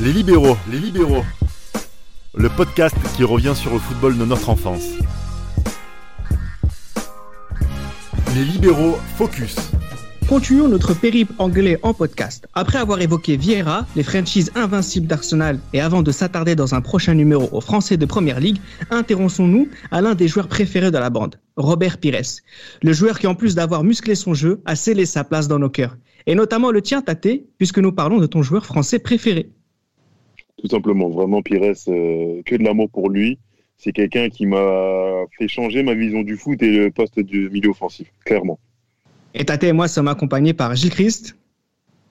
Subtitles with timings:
[0.00, 1.24] Les libéraux, les libéraux.
[2.36, 4.84] Le podcast qui revient sur le football de notre enfance.
[8.36, 9.56] Les libéraux focus.
[10.28, 12.46] Continuons notre périple anglais en podcast.
[12.54, 17.14] Après avoir évoqué Vieira, les franchises invincibles d'Arsenal, et avant de s'attarder dans un prochain
[17.14, 18.58] numéro aux Français de Première Ligue,
[18.92, 22.22] intéressons-nous à l'un des joueurs préférés de la bande, Robert Pires.
[22.82, 25.70] Le joueur qui, en plus d'avoir musclé son jeu, a scellé sa place dans nos
[25.70, 25.96] cœurs.
[26.26, 27.26] Et notamment le tien, Tate,
[27.56, 29.50] puisque nous parlons de ton joueur français préféré
[30.58, 31.08] tout simplement.
[31.08, 33.38] Vraiment, Pires, euh, que de l'amour pour lui.
[33.76, 37.70] C'est quelqu'un qui m'a fait changer ma vision du foot et le poste du milieu
[37.70, 38.58] offensif, clairement.
[39.34, 41.36] Et Tate et moi sommes accompagnés par Gilles Christ.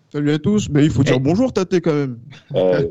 [0.10, 0.70] Salut à tous.
[0.70, 2.20] Mais il faut dire bonjour, Tate, quand même.
[2.56, 2.88] Euh,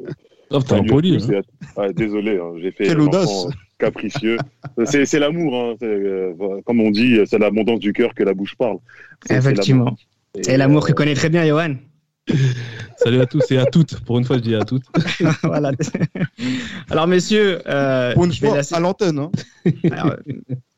[0.51, 1.41] t'es impoli, tous, hein.
[1.79, 3.47] ah, désolé, hein, j'ai fait Quelle un audace.
[3.79, 4.37] capricieux.
[4.85, 6.35] c'est l'amour, hein, euh,
[6.67, 8.77] comme on dit, c'est l'abondance du cœur que la bouche parle.
[9.31, 9.85] Effectivement.
[9.85, 9.99] l'amour.
[10.49, 11.77] Et l'amour euh, que connaît très bien Johan.
[12.97, 14.01] Salut à tous et à toutes.
[14.01, 14.85] Pour une fois, je dis à toutes.
[15.43, 15.73] voilà.
[16.91, 19.19] Alors, messieurs, euh, Pour une je vais fois, laisser- à l'antenne.
[19.19, 19.31] Hein.
[19.91, 20.17] Alors,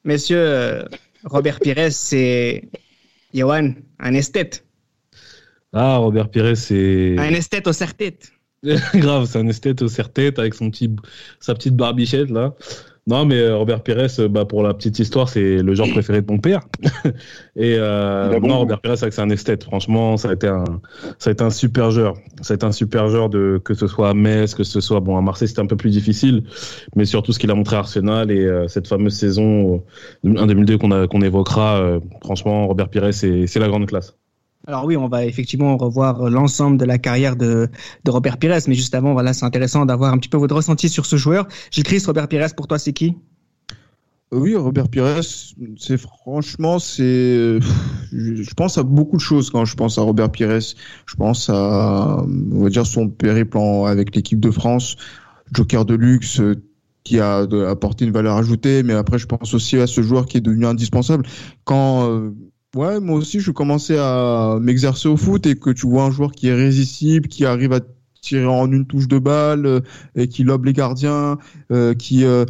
[0.04, 0.84] messieurs, euh,
[1.24, 2.68] Robert Pires, c'est
[3.32, 4.64] Johan, un esthète.
[5.72, 7.16] Ah, Robert Pires, c'est.
[7.18, 8.30] Un esthète au serre-tête.
[8.94, 10.94] Grave, c'est un esthète au serre-tête avec son petit,
[11.40, 12.54] sa petite barbichette là.
[13.08, 16.20] Non, mais euh, Robert Pires, euh, bah, pour la petite histoire, c'est le genre préféré
[16.20, 16.60] de mon père.
[17.56, 18.58] Et euh, bon non.
[18.58, 19.64] Robert Pires, c'est un esthète.
[19.64, 20.64] Franchement, ça a été un,
[21.18, 22.14] ça a été un super joueur.
[22.42, 25.00] Ça a été un super joueur de que ce soit à Metz, que ce soit
[25.00, 26.44] bon à Marseille, c'était un peu plus difficile,
[26.96, 29.82] mais surtout ce qu'il a montré à Arsenal et euh, cette fameuse saison
[30.26, 31.80] euh, 1-2002 qu'on a- qu'on évoquera.
[31.80, 34.17] euh, franchement, Robert Pires, c'est c'est la grande classe.
[34.68, 37.70] Alors oui, on va effectivement revoir l'ensemble de la carrière de,
[38.06, 41.06] Robert Pires, mais juste avant, voilà, c'est intéressant d'avoir un petit peu votre ressenti sur
[41.06, 41.48] ce joueur.
[41.70, 43.16] Gilles Christ, Robert Pires, pour toi, c'est qui?
[44.34, 45.22] Euh, Oui, Robert Pires,
[45.78, 47.58] c'est franchement, c'est.
[48.12, 50.60] Je je pense à beaucoup de choses quand je pense à Robert Pires.
[50.60, 52.22] Je pense à,
[52.52, 54.96] on va dire, son périple avec l'équipe de France,
[55.50, 56.62] Joker de luxe, euh,
[57.04, 58.82] qui a apporté une valeur ajoutée.
[58.82, 61.24] Mais après, je pense aussi à ce joueur qui est devenu indispensable.
[61.64, 62.34] Quand, euh,
[62.76, 66.32] ouais, moi aussi, je commençais à m'exercer au foot et que tu vois un joueur
[66.32, 67.80] qui est résistible, qui arrive à
[68.20, 69.80] tirer en une touche de balle euh,
[70.14, 71.38] et qui lobe les gardiens,
[71.70, 72.44] euh, qui euh,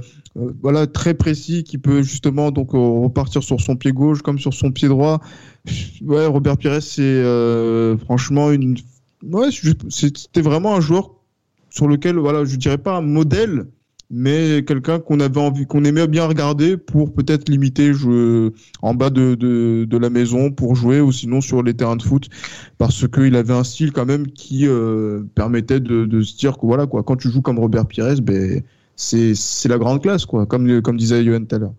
[0.63, 4.71] voilà très précis qui peut justement donc repartir sur son pied gauche comme sur son
[4.71, 5.21] pied droit.
[6.03, 7.23] Ouais Robert Pires c'est
[8.05, 8.77] franchement une
[9.25, 9.49] ouais
[9.91, 11.11] c'était vraiment un joueur
[11.71, 13.67] sur lequel voilà je dirais pas un modèle
[14.11, 17.93] mais quelqu'un qu'on avait envie qu'on aimait bien regarder pour peut-être limiter
[18.81, 22.29] en bas de, de, la maison pour jouer ou sinon sur les terrains de foot
[22.79, 26.87] parce qu'il avait un style quand même qui euh, permettait de, se dire que voilà
[26.87, 28.63] quoi quand tu joues comme Robert Pires ben
[28.97, 29.35] c'est
[29.67, 31.75] la grande classe quoi comme comme disait Johan tout à l'heure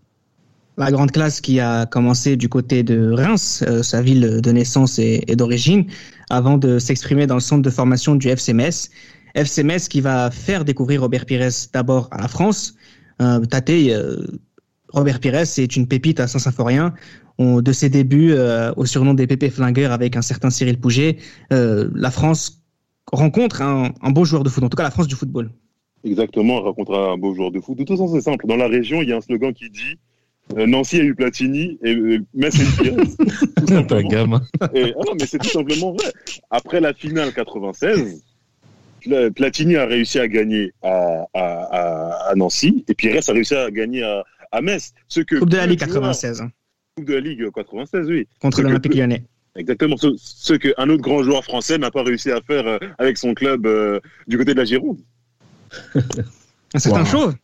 [0.77, 4.99] La grande classe qui a commencé du côté de Reims, euh, sa ville de naissance
[4.99, 5.85] et, et d'origine,
[6.29, 8.91] avant de s'exprimer dans le centre de formation du FC Metz.
[9.35, 12.75] FC Metz qui va faire découvrir Robert Pires d'abord à la France.
[13.21, 14.25] Euh, Tate, euh,
[14.89, 16.93] Robert Pires est une pépite à Saint-Symphorien.
[17.39, 21.15] De ses débuts euh, au surnom des pépés flingueurs avec un certain Cyril Pouget,
[21.53, 22.61] euh, la France
[23.13, 25.49] rencontre un, un beau joueur de foot, en tout cas la France du football.
[26.03, 27.77] Exactement, on rencontre un beau joueur de foot.
[27.77, 28.45] De toute façon, c'est simple.
[28.45, 29.97] Dans la région, il y a un slogan qui dit
[30.57, 32.95] euh, Nancy a eu Platini et Metz a eu Pires.
[33.55, 34.09] Tout simplement.
[34.73, 36.11] Et- ah non, mais c'est tout simplement vrai.
[36.51, 38.05] Après la finale 96, Pla-
[39.35, 43.69] Platini a réussi à gagner à, à, à, à Nancy et Pires a réussi à
[43.71, 44.93] gagner à, à Metz.
[45.07, 46.51] Ce que Coupe de la Ligue de joueurs- 96, hein,
[46.95, 48.27] Coupe de la Ligue 96, oui.
[48.41, 49.23] contre l'Olympique lyonnais.
[49.55, 49.97] Exactement.
[49.97, 53.33] Ce, ce qu'un autre grand joueur français n'a pas réussi à faire euh, avec son
[53.33, 54.99] club euh, du côté de la Gironde.
[56.73, 57.05] Un certain Wow.
[57.05, 57.35] chauve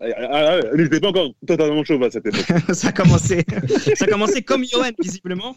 [0.00, 2.44] Ah, ah, ah, Il n'était pas encore totalement chauve à cette époque.
[2.74, 3.44] ça a commencé,
[3.96, 5.56] ça a commencé comme Johan, visiblement.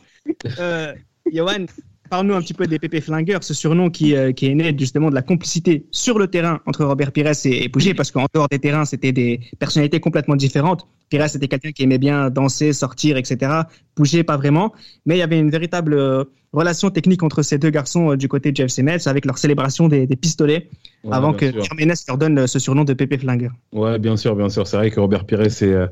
[0.60, 0.94] Euh,
[1.32, 1.66] Johan,
[2.08, 5.10] parle-nous un petit peu des Pépé Flingueurs, ce surnom qui, euh, qui est né justement
[5.10, 8.48] de la complicité sur le terrain entre Robert Pires et, et Pouget, parce qu'en dehors
[8.50, 10.88] des terrains, c'était des personnalités complètement différentes.
[11.10, 13.62] Pires était quelqu'un qui aimait bien danser, sortir, etc.
[13.96, 14.74] Pouget, pas vraiment.
[15.06, 16.24] Mais il y avait une véritable euh,
[16.54, 19.88] relation technique entre ces deux garçons euh, du côté du FC Metz, avec leur célébration
[19.88, 20.70] des, des pistolets,
[21.04, 21.46] Ouais, avant que.
[21.46, 23.52] Herménez leur donne euh, ce surnom de Pépé Flingueur.
[23.72, 24.66] Ouais, bien sûr, bien sûr.
[24.68, 25.88] C'est vrai que Robert Pires et, euh,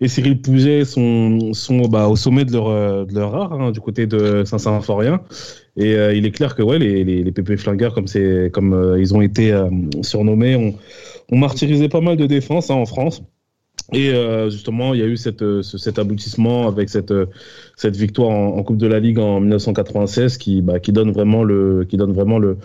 [0.00, 3.80] et Cyril Pouget sont, sont bah, au sommet de leur, de leur art hein, du
[3.80, 5.20] côté de Saint-Symphorien.
[5.76, 8.06] Et il est clair que ouais, les, les, les pépés flingueurs, comme,
[8.52, 9.56] comme ils ont été
[10.02, 10.74] surnommés, ont,
[11.30, 13.22] ont martyrisé pas mal de défenses hein, en France.
[13.94, 17.26] Et euh, justement, il y a eu cette, euh, ce- cet aboutissement avec cette, euh,
[17.76, 21.86] cette victoire en, Coupe de la Ligue en 1996 qui, bah, qui donne vraiment le,
[21.88, 22.58] qui donne vraiment le,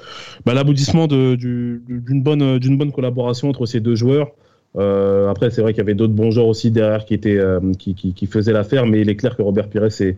[0.45, 4.31] bah, l'aboutissement de- du- d'une bonne, d'une bonne collaboration entre ces deux joueurs.
[4.75, 7.59] Euh, après, c'est vrai qu'il y avait d'autres bons joueurs aussi derrière qui étaient, euh,
[7.79, 10.17] qui, qui, qui faisaient l'affaire, mais il est clair que Robert Pires et,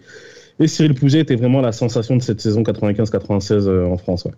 [0.60, 4.26] et Cyril Pouget étaient vraiment la sensation de cette saison 95-96 euh, en France.
[4.26, 4.32] ouais.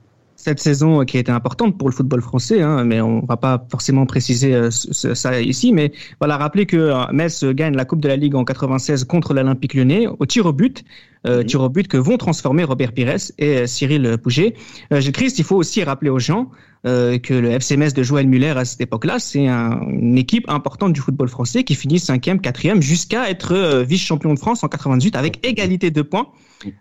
[0.48, 3.66] Cette saison qui a été importante pour le football français, hein, mais on va pas
[3.70, 5.74] forcément préciser euh, ça ici.
[5.74, 5.92] Mais
[6.22, 9.74] voilà, rappeler que euh, Metz gagne la Coupe de la Ligue en 96 contre l'Olympique
[9.74, 10.86] Lyonnais au tir au but.
[11.26, 14.54] Euh, tir au but que vont transformer Robert Pires et Cyril Pouget.
[14.94, 16.50] Euh, Christ, il faut aussi rappeler aux gens
[16.88, 20.50] euh, que le FC Metz de Joël Muller à cette époque-là, c'est un, une équipe
[20.50, 24.70] importante du football français qui finit cinquième, quatrième, jusqu'à être euh, vice-champion de France en
[24.70, 26.28] 98 avec égalité de points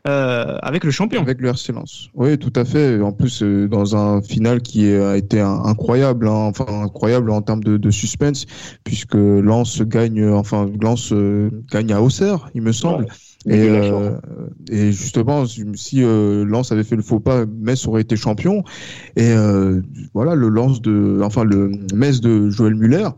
[0.06, 1.22] euh, avec le champion.
[1.22, 2.08] Avec le RC Lens.
[2.14, 3.00] Oui, tout à fait.
[3.00, 7.76] En plus, dans un final qui a été incroyable, hein, enfin incroyable en termes de,
[7.76, 8.46] de, suspense,
[8.84, 11.12] puisque Lens gagne, enfin Lens
[11.70, 13.06] gagne à Auxerre, il me semble.
[13.44, 14.18] Et, euh,
[14.70, 18.64] et, justement, si euh, Lens avait fait le faux pas, Metz aurait été champion.
[19.14, 19.82] Et euh,
[20.14, 23.08] voilà, le Lens de, enfin le Metz de Joël Muller.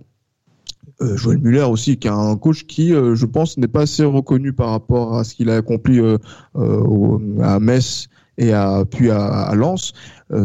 [1.00, 4.70] Joël Muller aussi, qui est un coach qui, je pense, n'est pas assez reconnu par
[4.70, 6.00] rapport à ce qu'il a accompli
[6.56, 9.92] à Metz et à, puis à, à Lens.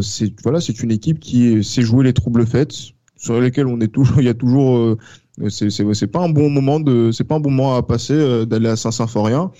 [0.00, 2.72] c'est voilà, c'est une équipe qui sait jouer les troubles faits,
[3.16, 4.96] sur lesquels on est toujours, il y a toujours
[5.48, 8.44] c'est c'est pas un bon moment de c'est pas un bon moment à passer euh,
[8.44, 9.50] d'aller à Saint-Symphorien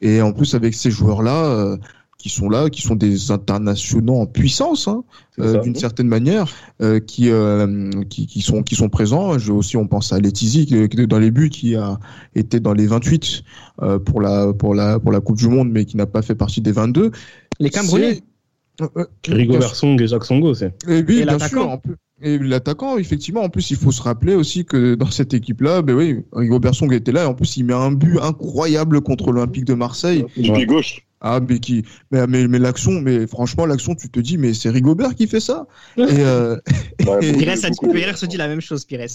[0.00, 1.76] et en plus avec ces joueurs là euh,
[2.20, 5.04] qui sont là, qui sont des internationaux en puissance, hein,
[5.38, 9.38] euh, d'une certaine manière, euh, qui, euh, qui, qui sont qui sont présents.
[9.38, 11.98] Je, aussi, on pense à Letizy qui, qui était dans les buts, qui a
[12.34, 13.42] été dans les 28
[14.04, 16.60] pour la pour la pour la Coupe du Monde, mais qui n'a pas fait partie
[16.60, 17.10] des 22.
[17.58, 18.20] Les Camerounais.
[19.26, 20.74] Rigo Versong et Jacques Songo, c'est.
[20.88, 21.68] Et oui, bien sûr.
[21.68, 21.96] En plus.
[22.22, 25.94] Et l'attaquant, effectivement, en plus, il faut se rappeler aussi que dans cette équipe-là, ben
[25.94, 29.64] oui, Rigobert Song était là, et en plus, il met un but incroyable contre l'Olympique
[29.64, 30.26] de Marseille.
[30.36, 31.06] Du pied gauche.
[31.22, 34.70] Ah, mais qui, mais, mais, mais l'action, mais franchement, l'action, tu te dis, mais c'est
[34.70, 35.66] Rigobert qui fait ça.
[35.96, 36.56] et, euh,
[36.98, 37.32] et...
[37.32, 37.56] Pires,
[37.92, 39.06] Pires se dit la même chose, Pires.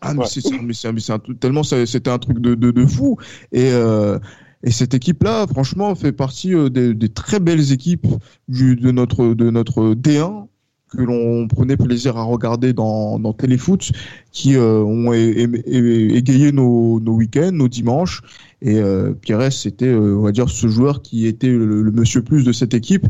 [0.00, 2.86] Ah, mais c'est, mais c'est, mais c'est un, tellement c'était un truc de, de, de
[2.86, 3.18] fou.
[3.50, 4.18] Et, euh,
[4.62, 8.06] et cette équipe-là, franchement, fait partie euh, des, des, très belles équipes
[8.48, 10.46] du, de notre, de notre D1
[10.88, 13.92] que l'on prenait plaisir à regarder dans, dans Téléfoot,
[14.32, 18.22] qui euh, ont égayé nos, nos week-ends, nos dimanches.
[18.62, 22.22] Et euh, Pires, c'était, euh, on va dire, ce joueur qui était le, le, monsieur
[22.22, 23.06] plus de cette équipe.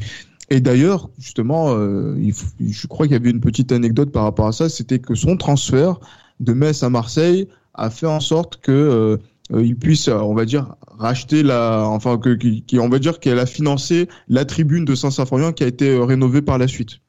[0.50, 2.34] Et d'ailleurs, justement, euh, il,
[2.72, 5.36] je crois qu'il y avait une petite anecdote par rapport à ça, c'était que son
[5.36, 6.00] transfert
[6.40, 10.74] de Metz à Marseille a fait en sorte que euh, il puisse, on va dire,
[10.98, 15.52] racheter la, enfin que, qui, on va dire qu'elle a financé la tribune de Saint-Symphorien
[15.52, 17.00] qui a été rénovée par la suite.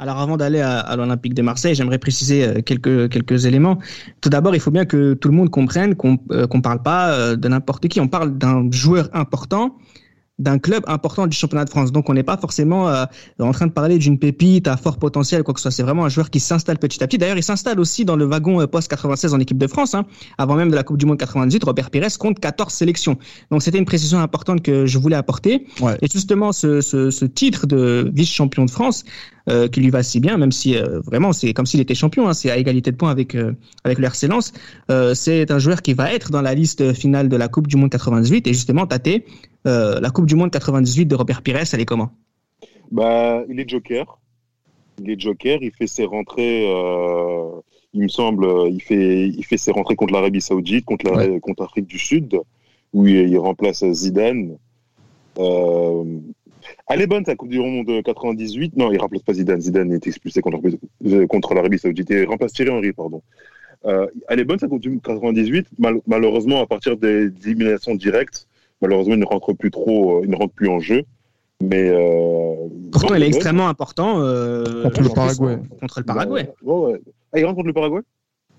[0.00, 3.78] Alors avant d'aller à, l'Olympique de Marseille, j'aimerais préciser euh, quelques quelques éléments.
[4.20, 7.10] Tout d'abord, il faut bien que tout le monde comprenne qu'on euh, qu'on parle pas
[7.10, 9.76] euh, de n'importe qui, on parle d'un joueur important
[10.38, 11.92] d'un club important du championnat de France.
[11.92, 13.04] Donc on n'est pas forcément euh,
[13.40, 15.70] en train de parler d'une pépite à fort potentiel, quoi que ce soit.
[15.70, 17.18] C'est vraiment un joueur qui s'installe petit à petit.
[17.18, 19.94] D'ailleurs, il s'installe aussi dans le wagon euh, post-96 en équipe de France.
[19.94, 20.06] Hein.
[20.38, 23.18] Avant même de la Coupe du Monde 98, Robert Pires compte 14 sélections.
[23.50, 25.66] Donc c'était une précision importante que je voulais apporter.
[25.80, 25.96] Ouais.
[26.02, 29.04] Et justement, ce, ce, ce titre de vice-champion de France,
[29.48, 32.28] euh, qui lui va si bien, même si euh, vraiment c'est comme s'il était champion,
[32.28, 33.52] hein, c'est à égalité de points avec euh,
[33.82, 34.52] avec le RC Lens.
[35.14, 37.90] c'est un joueur qui va être dans la liste finale de la Coupe du Monde
[37.90, 39.22] 98 et justement Tate,
[39.64, 42.10] la Coupe du Monde 98 de Robert Pires, elle est comment?
[42.90, 44.18] Bah, il est joker.
[45.00, 46.64] Il est joker, il fait ses rentrées.
[47.92, 51.40] il me semble, il fait il fait ses rentrées contre l'Arabie Saoudite, contre la, ouais.
[51.40, 52.40] contre l'Afrique du Sud,
[52.92, 54.56] où il, il remplace Zidane.
[55.38, 56.04] Euh,
[56.88, 58.76] elle est bonne, sa Coupe du Monde 98.
[58.76, 59.60] Non, il remplace pas Zidane.
[59.60, 60.60] Zidane est expulsé contre,
[61.28, 62.10] contre l'Arabie Saoudite.
[62.10, 63.22] Il remplace Thierry Henry, pardon.
[63.84, 65.68] Euh, elle est bonne, sa Coupe du Monde 98.
[65.78, 68.47] Mal malheureusement, à partir des éliminations directes,
[68.82, 71.02] malheureusement, il ne rentre plus trop, il ne rentre plus en jeu.
[71.62, 72.54] Mais euh,
[72.92, 75.58] pourtant, il est extrêmement important euh, contre le Paraguay.
[75.80, 76.50] Contre le Paraguay.
[76.62, 77.00] Ouais, ouais.
[77.32, 78.00] Ah, il rentre contre le Paraguay?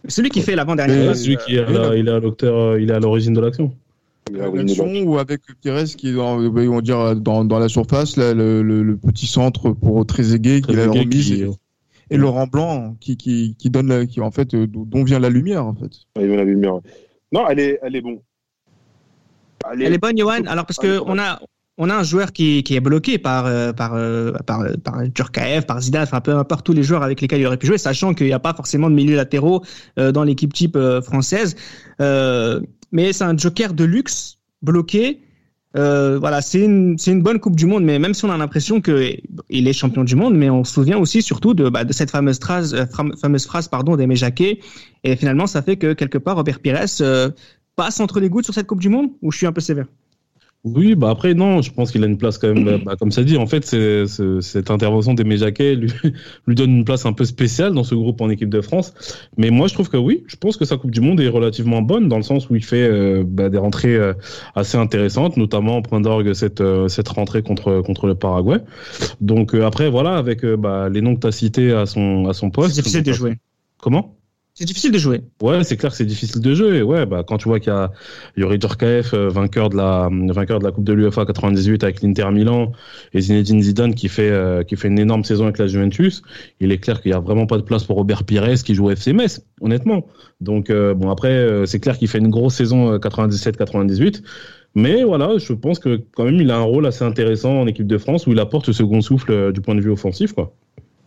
[0.08, 1.16] Celui qui fait l'avant-dernière.
[1.16, 3.74] Celui qui est à, il est à l'auteur, il est à l'origine de l'action
[5.06, 8.84] ou avec Pires qui est dans, on dire, dans, dans la surface, là, le, le,
[8.84, 11.32] le, petit centre pour Trezeguet qui l'a remise.
[11.32, 11.46] Qui...
[12.12, 15.66] Et Laurent Blanc qui, qui, qui donne la, qui, en fait, dont vient la lumière,
[15.66, 15.92] en fait.
[16.16, 16.80] Ah, il vient la lumière.
[17.32, 18.22] Non, elle est, elle est bon.
[19.72, 20.46] Elle est, elle est bonne, Johan.
[20.48, 21.39] Alors, parce que on a,
[21.80, 25.66] on a un joueur qui, qui est bloqué par, euh, par, euh, par, par Djurkaev,
[25.66, 28.13] par Zidane, enfin peu importe tous les joueurs avec lesquels il aurait pu jouer, sachant
[28.13, 29.63] qu'il n'y a pas forcément de milieu latéraux
[29.98, 31.56] euh, dans l'équipe type euh, française.
[32.01, 32.60] Euh,
[32.92, 35.22] mais c'est un joker de luxe bloqué.
[35.74, 38.82] voilà, c'est une, c'est une bonne Coupe du Monde, mais même si on a l'impression
[38.82, 42.12] qu'il est champion du monde, mais on se souvient aussi surtout de, bah, de cette
[42.12, 42.75] fameuse phrase,
[43.22, 44.60] fameuse phrase pardon, d'Aimé Jacquet.
[45.06, 46.89] Et finalement, ça fait que quelque part, Robert Pires
[47.79, 49.86] passe entre les gouttes sur cette Coupe du Monde, ou je suis un peu sévère?
[50.65, 53.24] Oui, bah après, non, je pense qu'il a une place quand même, bah, comme ça
[53.24, 55.89] dit, en fait, cette intervention d'Aimé Jacquet lui,
[56.48, 58.93] lui donne une place un peu spéciale dans ce groupe en équipe de France.
[59.38, 61.81] Mais moi, je trouve que oui, je pense que sa Coupe du Monde est relativement
[61.81, 64.13] bonne, dans le sens où il fait euh, bah, des rentrées euh,
[64.55, 68.57] assez intéressantes, notamment en point d'orgue cette, euh, cette rentrée contre, contre le Paraguay.
[69.21, 72.50] Donc après, voilà, avec bah, les noms que tu as cités à son, à son
[72.50, 72.75] poste.
[72.75, 73.38] C'est difficile de jouer.
[73.77, 74.19] Comment?
[74.60, 75.22] C'est difficile de jouer.
[75.42, 76.82] Ouais, c'est clair que c'est difficile de jouer.
[76.82, 77.94] Ouais, bah quand tu vois qu'il y a
[78.36, 82.30] Yuri Djorkaeff, euh, vainqueur de la vainqueur de la Coupe de l'UEFA 98 avec l'Inter
[82.34, 82.74] Milan,
[83.13, 86.24] et Zinedine Zidane qui fait euh, qui fait une énorme saison avec la Juventus,
[86.60, 88.88] il est clair qu'il y a vraiment pas de place pour Robert Pires qui joue
[88.88, 90.08] au FC Metz, honnêtement.
[90.42, 94.24] Donc euh, bon après c'est clair qu'il fait une grosse saison 97-98.
[94.75, 97.88] Mais voilà, je pense que quand même il a un rôle assez intéressant en équipe
[97.88, 100.54] de France où il apporte ce second souffle du point de vue offensif quoi.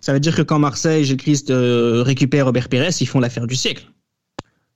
[0.02, 3.54] Ça veut dire que quand Marseille, Gilles euh, récupère Robert Pires, ils font l'affaire du
[3.54, 3.87] siècle.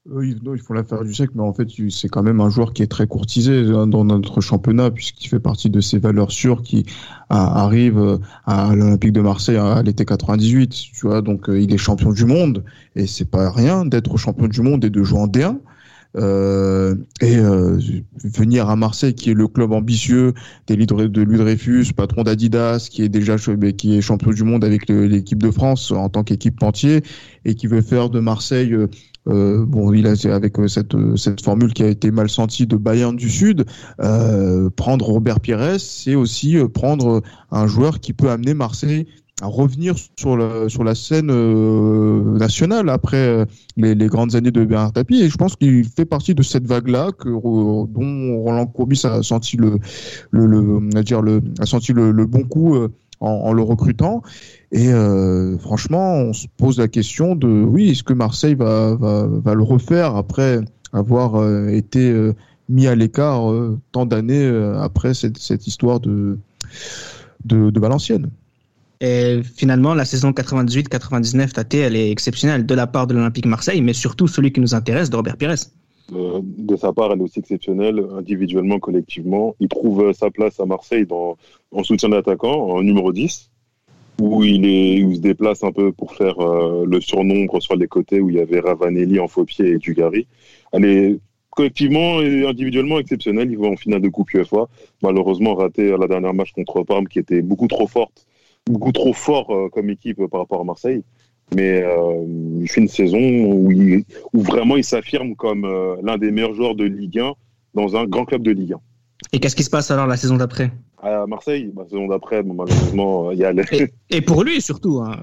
[0.08, 2.72] Oui, non, ils font l'affaire du siècle, mais en fait, c'est quand même un joueur
[2.72, 6.62] qui est très courtisé hein, dans notre championnat, puisqu'il fait partie de ces valeurs sûres
[6.62, 6.86] qui
[7.28, 10.70] arrivent euh, à l'Olympique de Marseille à l'été 98.
[10.70, 12.62] Tu vois, donc euh, il est champion du monde,
[12.94, 15.58] et c'est pas rien d'être champion du monde et de jouer en D1.
[16.16, 17.78] Euh, et euh,
[18.24, 20.32] venir à Marseille, qui est le club ambitieux
[20.68, 23.36] de Louis Dreyfus, patron d'Adidas, qui est déjà
[23.76, 27.02] qui est champion du monde avec l'équipe de France en tant qu'équipe entier,
[27.44, 28.74] et qui veut faire de Marseille
[29.28, 33.16] euh, bon, il a avec cette cette formule qui a été mal sentie de Bayern
[33.16, 33.64] du Sud,
[34.00, 39.06] euh, prendre Robert Pires, c'est aussi prendre un joueur qui peut amener Marseille
[39.42, 43.44] à revenir sur la, scène euh, nationale après euh,
[43.76, 45.20] les, grandes années de Bernard Tapie.
[45.20, 49.22] Et je pense qu'il fait partie de cette vague là que dont Roland Courbis a
[49.22, 49.78] senti le
[50.30, 51.20] le, dire
[51.58, 52.88] a senti le, bon coup euh,
[53.20, 54.22] en, le recrutant.
[54.72, 54.90] Et
[55.60, 59.62] franchement on se pose la question de oui est-ce que Marseille va, va, va le
[59.62, 60.60] refaire après
[60.92, 62.32] avoir été
[62.68, 63.42] mis à l'écart
[63.92, 64.46] tant d'années
[64.80, 66.38] après cette, cette histoire de,
[67.44, 68.30] de Valenciennes?
[69.00, 73.82] Et finalement, la saison 98-99 Tate, elle est exceptionnelle de la part de l'Olympique Marseille,
[73.82, 75.54] mais surtout celui qui nous intéresse, de Robert Pires.
[76.14, 79.54] Euh, de sa part, elle est aussi exceptionnelle, individuellement, collectivement.
[79.60, 83.50] Il trouve sa place à Marseille en soutien d'attaquant, en numéro 10,
[84.22, 87.76] où il, est, où il se déplace un peu pour faire euh, le surnombre sur
[87.76, 90.26] les côtés, où il y avait Ravanelli en faux pied et Dugarry.
[90.72, 91.18] Elle est
[91.50, 93.50] collectivement et individuellement exceptionnelle.
[93.50, 94.68] Il va en finale de Coupe UEFA.
[95.02, 98.26] Malheureusement, raté à la dernière match contre Parme, qui était beaucoup trop forte
[98.68, 101.02] beaucoup trop fort euh, comme équipe par rapport à Marseille.
[101.54, 102.24] Mais euh,
[102.60, 103.72] il fait une saison où,
[104.32, 107.34] où vraiment il s'affirme comme euh, l'un des meilleurs joueurs de Ligue 1
[107.74, 108.80] dans un grand club de Ligue 1.
[109.32, 110.72] Et qu'est-ce qui se passe alors la saison d'après?
[110.98, 113.52] À Marseille, la saison d'après, malheureusement, il y a.
[114.10, 115.00] Et, pour lui surtout.
[115.00, 115.16] Hein.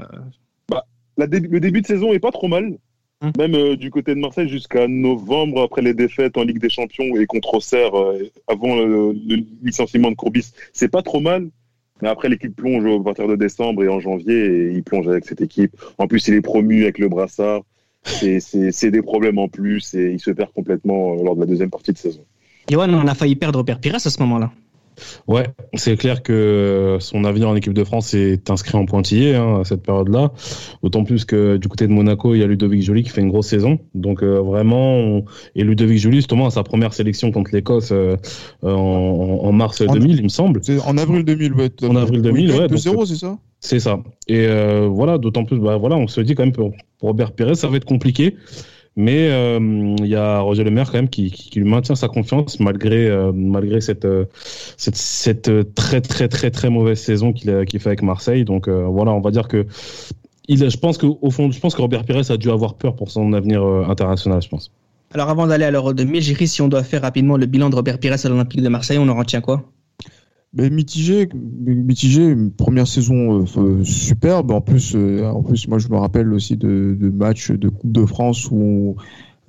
[0.70, 0.86] Bah,
[1.18, 2.78] le début de saison est pas trop mal.
[3.22, 3.32] Hum.
[3.38, 7.26] Même du côté de Marseille jusqu'à novembre, après les défaites en Ligue des Champions et
[7.26, 7.92] contre Auxerre,
[8.48, 11.50] avant le, le, licenciement de Courbis, c'est pas trop mal.
[12.02, 15.26] Mais après, l'équipe plonge à partir de décembre et en janvier, et il plonge avec
[15.26, 15.76] cette équipe.
[15.98, 17.62] En plus, il est promu avec le brassard.
[18.04, 21.94] C'est des problèmes en plus et il se perd complètement lors de la deuxième partie
[21.94, 22.26] de saison.
[22.70, 24.52] Yoann, on a failli perdre Père Pires à ce moment-là.
[25.28, 29.62] Ouais, c'est clair que son avenir en équipe de France est inscrit en pointillé hein,
[29.62, 30.32] à cette période-là.
[30.84, 33.30] D'autant plus que du côté de Monaco, il y a Ludovic Joly qui fait une
[33.30, 33.80] grosse saison.
[33.94, 35.24] Donc euh, vraiment,
[35.56, 38.18] et Ludovic Joly justement à sa première sélection contre l'Écosse euh,
[38.62, 40.62] en, mars 2000, il me semble.
[40.86, 41.70] En avril 2000, ouais.
[41.84, 42.68] En avril 2000, ouais.
[42.68, 43.38] 2-0, c'est ça?
[43.60, 44.00] C'est ça.
[44.28, 47.56] Et euh, voilà, d'autant plus, bah voilà, on se dit quand même pour Robert Pérez,
[47.56, 48.36] ça va être compliqué.
[48.96, 49.60] Mais euh,
[50.00, 53.82] il y a Roger Lemaire quand même qui, lui maintient sa confiance malgré euh, malgré
[53.82, 54.26] cette, euh,
[54.78, 58.46] cette, très très très très mauvaise saison qu'il a, fait avec Marseille.
[58.46, 59.66] Donc voilà, on va dire que
[60.48, 63.64] je pense fond, je pense que Robert Pires a dû avoir peur pour son avenir
[63.64, 64.72] international, je pense.
[65.14, 67.76] Alors avant d'aller à l'Euro 2000, Jiris, si on doit faire rapidement le bilan de
[67.76, 69.64] Robert Pires à l'Olympique de Marseille, on en retient quoi?
[70.54, 74.52] Mais mitigé, mitigé, première saison euh, superbe.
[74.52, 77.92] En plus, euh, en plus, moi je me rappelle aussi de, de matchs de Coupe
[77.92, 78.96] de France où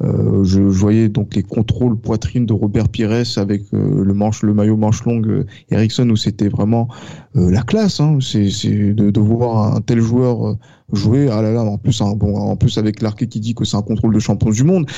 [0.03, 4.53] euh, je, voyais donc les contrôles poitrine de Robert Pires avec euh, le manche, le
[4.53, 6.89] maillot manche longue euh, Ericsson où c'était vraiment
[7.35, 8.01] la classe.
[8.01, 8.19] Hein.
[8.21, 8.49] C'est
[8.93, 10.57] de, de, voir un tel joueur
[10.93, 11.29] jouer.
[11.31, 13.77] Ah là là, en plus, hein, bon, en plus avec l'arqué qui dit que c'est
[13.77, 14.91] un contrôle de champion du monde.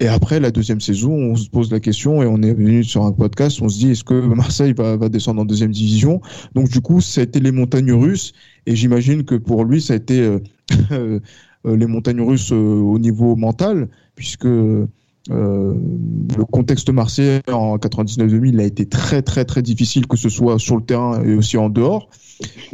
[0.00, 3.04] Et, après la deuxième saison, on se pose la question et on est venu sur
[3.04, 3.60] un podcast.
[3.60, 6.20] On se dit est-ce que Marseille va, va descendre en deuxième division?
[6.54, 8.32] Donc du coup, ça a été les montagnes russes
[8.66, 10.38] et j'imagine que pour lui, ça a été
[11.64, 13.88] les montagnes russes au niveau mental
[14.20, 14.86] puisque euh,
[15.30, 20.76] le contexte marseillais en 99-2000 a été très très très difficile, que ce soit sur
[20.76, 22.10] le terrain et aussi en dehors,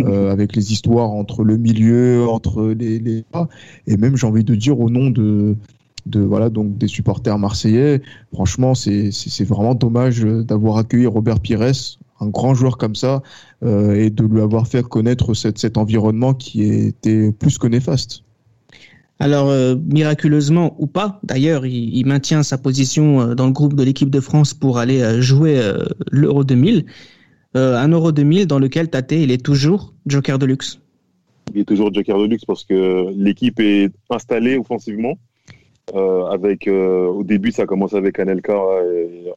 [0.00, 3.24] euh, avec les histoires entre le milieu, entre les,
[3.86, 5.54] et même j'ai envie de dire au nom de
[6.06, 8.02] de voilà donc des supporters marseillais.
[8.32, 11.62] Franchement, c'est vraiment dommage d'avoir accueilli Robert Pires,
[12.20, 13.22] un grand joueur comme ça,
[13.62, 18.24] euh, et de lui avoir fait connaître cet environnement qui était plus que néfaste.
[19.18, 23.82] Alors, euh, miraculeusement ou pas, d'ailleurs, il, maintient sa position euh, dans le groupe de
[23.82, 25.58] l'équipe de France pour aller euh, jouer
[26.11, 26.85] l'Euro 2000.
[27.54, 30.80] un Euro 2000 dans lequel Tate, il est toujours joker de luxe.
[31.54, 35.14] Il est toujours joker de luxe parce que l'équipe est installée offensivement.
[36.30, 38.58] avec au début, ça commence avec Anelka,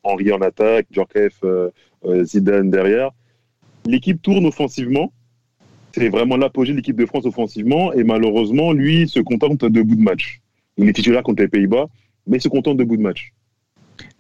[0.04, 1.42] Henri en attaque, Djorkaeff,
[2.24, 3.12] Zidane derrière.
[3.86, 5.14] L'équipe tourne offensivement
[5.94, 7.94] c'est vraiment l'apogée de l'équipe de France offensivement.
[7.94, 10.42] Et malheureusement, lui se contente de bout de match.
[10.78, 11.88] Il est titulaire contre les Pays-Bas,
[12.28, 13.34] mais se contente de bout de match.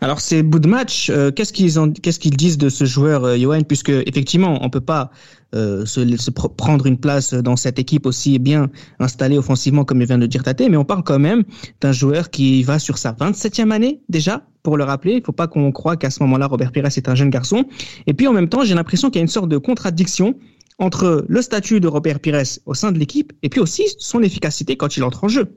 [0.02, 3.62] Alors ces bouts de match, euh, qu'est-ce qu'ils disent de ce joueur euh, Johan?
[3.62, 5.12] Puisque effectivement, on peut pas
[5.56, 10.18] euh, se, prendre une place dans cette équipe aussi bien installée offensivement comme il vient
[10.18, 11.44] de dire Tate, mais on parle quand même
[11.82, 14.46] d'un joueur qui va sur sa 27e année déjà.
[14.64, 17.16] Pour le rappeler, il faut pas qu'on croie qu'à ce moment-là, Robert Pires est un
[17.16, 17.66] jeune garçon.
[18.08, 20.36] Et puis en même temps, j'ai l'impression qu'il y a une sorte de contradiction
[20.80, 24.76] entre le statut de Robert Pires au sein de l'équipe et puis aussi son efficacité
[24.76, 25.54] quand il entre en jeu.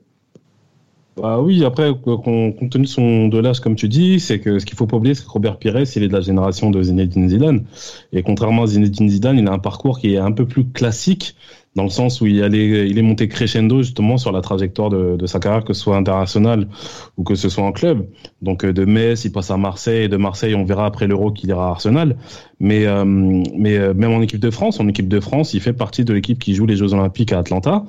[1.15, 4.75] Bah oui, après, compte tenu son de l'âge, comme tu dis, c'est que ce qu'il
[4.75, 7.65] faut pas oublier, c'est que Robert Pires, il est de la génération de Zinedine Zidane.
[8.13, 11.35] Et contrairement à Zinedine Zidane, il a un parcours qui est un peu plus classique
[11.75, 15.15] dans le sens où il, allait, il est monté crescendo justement sur la trajectoire de,
[15.17, 16.67] de, sa carrière, que ce soit international
[17.17, 18.07] ou que ce soit en club.
[18.41, 21.49] Donc euh, de Metz, il passe à Marseille, de Marseille, on verra après l'Euro qu'il
[21.49, 22.15] ira à Arsenal.
[22.59, 25.73] Mais, euh, mais euh, même en équipe de France, en équipe de France, il fait
[25.73, 27.83] partie de l'équipe qui joue les Jeux Olympiques à Atlanta.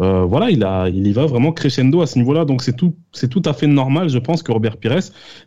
[0.00, 2.44] Euh, voilà, il, a, il y va vraiment crescendo à ce niveau-là.
[2.44, 5.00] Donc c'est tout, c'est tout à fait normal, je pense, que Robert Pires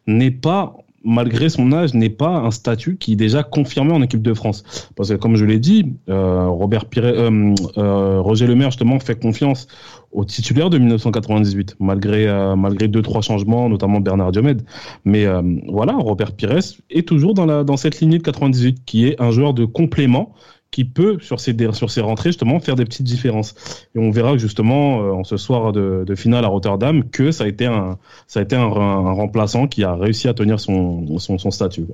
[0.05, 4.21] n'est pas malgré son âge, n'est pas un statut qui est déjà confirmé en équipe
[4.21, 4.63] de France.
[4.95, 9.19] Parce que, comme je l'ai dit, euh, Robert Pire, euh, euh, Roger Lemaire, justement, fait
[9.19, 9.67] confiance
[10.11, 14.63] au titulaire de 1998, malgré, euh, malgré deux, trois changements, notamment Bernard Diomède.
[15.05, 19.07] Mais euh, voilà, Robert Pires est toujours dans, la, dans cette lignée de 98, qui
[19.07, 20.33] est un joueur de complément
[20.73, 23.53] qui peut, sur ses, sur ses rentrées, justement, faire des petites différences.
[23.95, 27.47] Et on verra justement, euh, en ce soir de, finale à Rotterdam, que ça a
[27.47, 31.85] été un, ça a été un, remplaçant qui a réussi à tenir son, son, statut.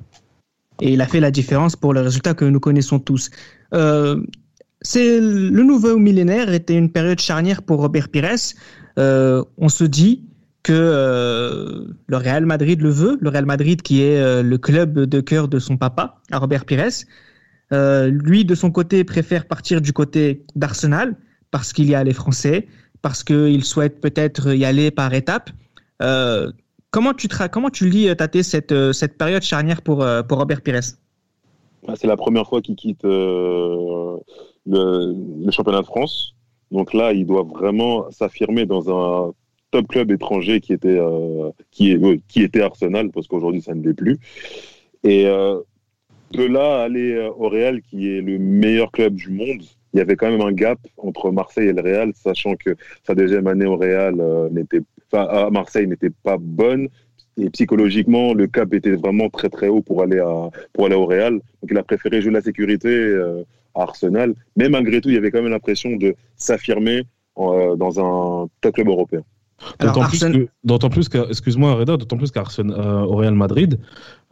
[0.81, 3.29] Et il a fait la différence pour le résultat que nous connaissons tous.
[3.74, 4.24] Euh,
[4.95, 8.55] le nouveau millénaire était une période charnière pour Robert Pires.
[8.98, 10.24] Euh, on se dit
[10.63, 15.50] que le Real Madrid le veut, le Real Madrid qui est le club de cœur
[15.50, 17.05] de son papa, à Robert Pires.
[17.72, 21.16] Euh, lui, de son côté, préfère partir du côté d'Arsenal
[21.51, 22.68] parce qu'il y a les Français,
[23.01, 25.50] parce qu'il souhaite peut-être y aller par étapes.
[26.01, 26.51] Euh,
[26.92, 30.62] comment tu comment tu lis, Tate, cette, euh, cette période charnière pour, euh, pour Robert
[30.62, 30.79] Pires?
[31.88, 34.18] Ah, C'est la première fois qu'il quitte euh,
[34.66, 36.36] le, championnat de France.
[36.72, 39.34] Donc là, il doit vraiment s'affirmer dans un
[39.72, 43.84] top club étranger qui était, euh, qui, est, qui était Arsenal, parce qu'aujourd'hui, ça ne
[43.84, 44.18] l'est plus.
[45.03, 45.25] Et
[46.31, 49.61] de là aller euh, au Real, qui est le meilleur club du monde,
[49.94, 53.15] il y avait quand même un gap entre Marseille et le Real, sachant que sa
[53.15, 56.89] deuxième année au Real euh, n'était, Marseille n'était pas bonne.
[57.37, 61.33] Et psychologiquement, le cap était vraiment très très haut pour aller, au Real.
[61.33, 64.35] Donc il a préféré jouer la sécurité euh, à Arsenal.
[64.57, 67.03] Mais malgré tout, il y avait quand même l'impression de s'affirmer
[67.37, 69.24] dans un club européen.
[69.79, 73.79] D'autant plus, que, d'autant plus que, excuse-moi Reda, d'autant plus qu'Arsenal euh, au Real Madrid,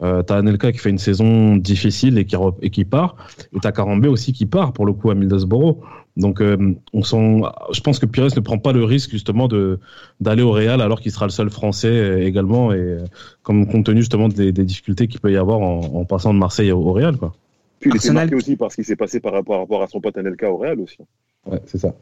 [0.02, 3.16] euh, t'as Anelka qui fait une saison difficile et qui, et qui part,
[3.54, 5.76] et t'as Carambé aussi qui part pour le coup à Middlesbrough.
[6.16, 9.78] Donc euh, on sent, je pense que Pires ne prend pas le risque justement de
[10.20, 13.04] d'aller au Real alors qu'il sera le seul Français euh, également et euh,
[13.42, 16.38] comme compte tenu justement des, des difficultés qu'il peut y avoir en, en, passant de
[16.38, 17.34] Marseille au, au Real quoi.
[17.78, 18.26] Puis il Arsenal...
[18.26, 20.50] était marqué aussi parce qu'il s'est passé par rapport, par rapport à son pote Anelka
[20.50, 20.98] au Real aussi.
[21.46, 21.94] Ouais, c'est ça.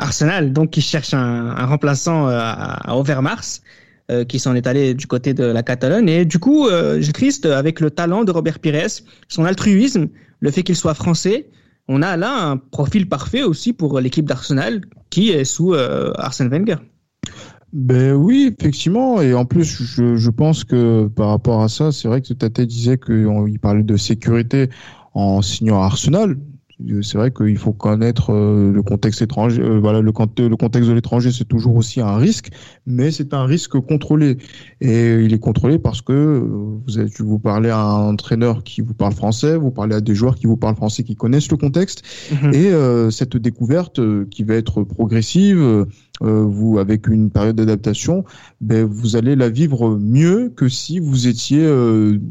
[0.00, 3.60] Arsenal, donc qui cherche un, remplaçant euh, à Overmars,
[4.10, 6.08] euh, qui s'en est allé du côté de la Catalogne.
[6.08, 8.88] Et du coup, euh, j'ai triste avec le talent de Robert Pires,
[9.28, 10.08] son altruisme,
[10.40, 11.48] le fait qu'il soit français.
[11.86, 16.48] On a là un profil parfait aussi pour l'équipe d'Arsenal qui est sous euh, Arsène
[16.48, 16.76] Wenger.
[17.72, 19.20] Ben oui, effectivement.
[19.20, 22.62] Et en plus, je, je pense que par rapport à ça, c'est vrai que Tate
[22.62, 24.70] disait qu'il parlait de sécurité
[25.14, 26.36] en signant Arsenal
[27.02, 29.62] c'est vrai qu'il faut connaître euh, le contexte étranger.
[29.62, 32.50] Euh, voilà, le, le contexte de l'étranger, c'est toujours aussi un risque,
[32.86, 34.38] mais c'est un risque contrôlé.
[34.80, 36.40] Et il est contrôlé parce que euh,
[36.86, 40.14] vous, avez, vous parlez à un entraîneur qui vous parle français, vous parlez à des
[40.14, 42.54] joueurs qui vous parlent français, qui connaissent le contexte, mmh.
[42.54, 45.86] et euh, cette découverte euh, qui va être progressive,
[46.20, 48.24] vous avec une période d'adaptation,
[48.60, 51.66] ben, vous allez la vivre mieux que si vous étiez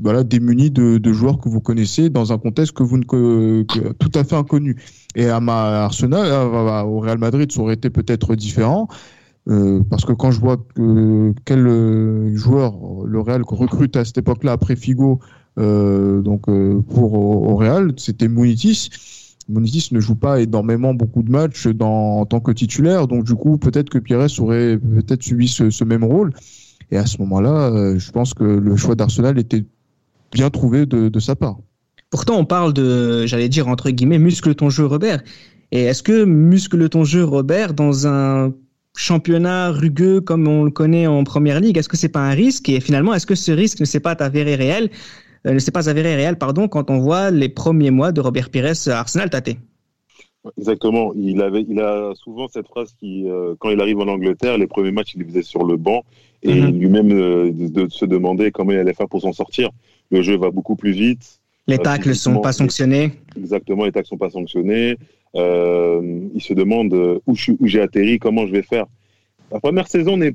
[0.04, 3.63] voilà démuni de, de, joueurs que vous connaissez dans un contexte que vous ne que,
[3.63, 4.75] que, tout à fait inconnu.
[5.15, 6.32] Et à ma Arsenal,
[6.88, 8.88] au Real Madrid, ça aurait été peut-être différent.
[9.49, 12.75] Euh, parce que quand je vois que, quel euh, joueur
[13.06, 15.19] le Real recrute à cette époque-là après Figo
[15.58, 16.45] euh, donc
[16.89, 18.89] pour au, Real, c'était Munitis.
[19.50, 23.58] Munitis ne joue pas énormément beaucoup de matchs en tant que titulaire, donc du coup
[23.58, 26.32] peut-être que Pires aurait peut-être subi ce, même rôle.
[26.92, 29.66] Et à ce moment-là, je pense que le choix d'Arsenal était
[30.32, 31.58] bien trouvé de, de sa part.
[32.10, 35.22] Pourtant, on parle de, j'allais dire entre guillemets, muscle ton jeu, Robert.
[35.72, 38.54] Et est-ce que muscle ton jeu, Robert, dans un
[38.96, 42.68] championnat rugueux comme on le connaît en première ligue, est-ce que c'est pas un risque?
[42.70, 44.90] Et finalement, est-ce que ce risque ne s'est pas avéré réel?
[45.45, 48.49] Euh, ne s'est pas avéré réel, pardon, quand on voit les premiers mois de Robert
[48.49, 49.58] Pires à Arsenal tâté
[50.58, 51.13] Exactement.
[51.15, 54.67] Il avait, il a souvent cette phrase qui, euh, quand il arrive en Angleterre, les
[54.67, 56.04] premiers matchs, il les faisait sur le banc
[56.43, 56.80] et mhm.
[56.80, 59.69] lui-même euh, de, se demander comment il allait faire pour s'en sortir.
[60.12, 61.39] Le jeu va beaucoup plus vite.
[61.67, 63.12] Les tacles ne sont pas sanctionnés.
[63.38, 64.97] Exactement, les tacles sont pas sanctionnés.
[65.36, 66.93] Euh, il se demande
[67.28, 68.86] où, où j'ai atterri, comment je vais faire.
[69.52, 70.34] La première saison n'est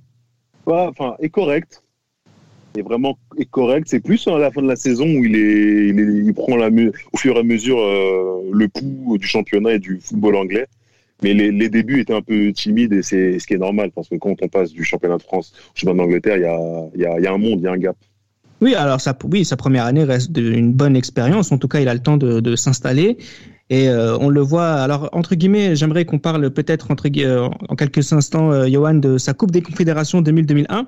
[0.64, 1.82] pas, enfin, est correcte.
[2.76, 3.86] Est vraiment est correcte.
[3.88, 7.36] C'est plus à la fin de la saison où il est, il, prend au fur
[7.36, 10.66] et à mesure euh, le pouls du championnat et du football anglais.
[11.22, 14.08] Mais les, les, débuts étaient un peu timides et c'est ce qui est normal parce
[14.08, 17.06] que quand on passe du championnat de France au championnat d'Angleterre, il y a, y,
[17.06, 17.96] a, y a un monde, il y a un gap.
[18.60, 21.52] Oui, alors ça, oui, sa première année reste une bonne expérience.
[21.52, 23.18] En tout cas, il a le temps de, de s'installer.
[23.70, 24.72] Et euh, on le voit.
[24.72, 29.32] Alors entre guillemets, j'aimerais qu'on parle peut-être entre euh, en quelques instants, Johan, de sa
[29.32, 30.86] Coupe des Confédérations 2000-2001,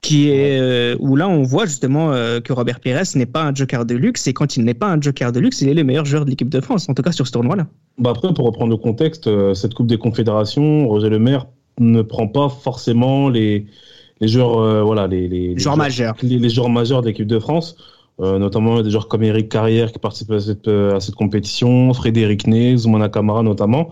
[0.00, 3.94] qui est où là on voit justement que Robert Pires n'est pas un joker de
[3.94, 4.26] luxe.
[4.26, 6.30] Et quand il n'est pas un joker de luxe, il est le meilleur joueur de
[6.30, 7.66] l'équipe de France, en tout cas sur ce tournoi-là.
[7.98, 11.46] Bah après, pour reprendre le contexte, cette Coupe des Confédérations, Roger Lemaire
[11.78, 13.66] ne prend pas forcément les
[14.20, 17.76] les joueurs, voilà, les, les, joueurs majeurs, les joueurs majeurs de l'équipe de France.
[18.20, 21.94] Euh, notamment des joueurs comme Eric Carrière qui participe à cette, euh, à cette compétition,
[21.94, 23.90] Frédéric Ney, Zoumana Camara notamment.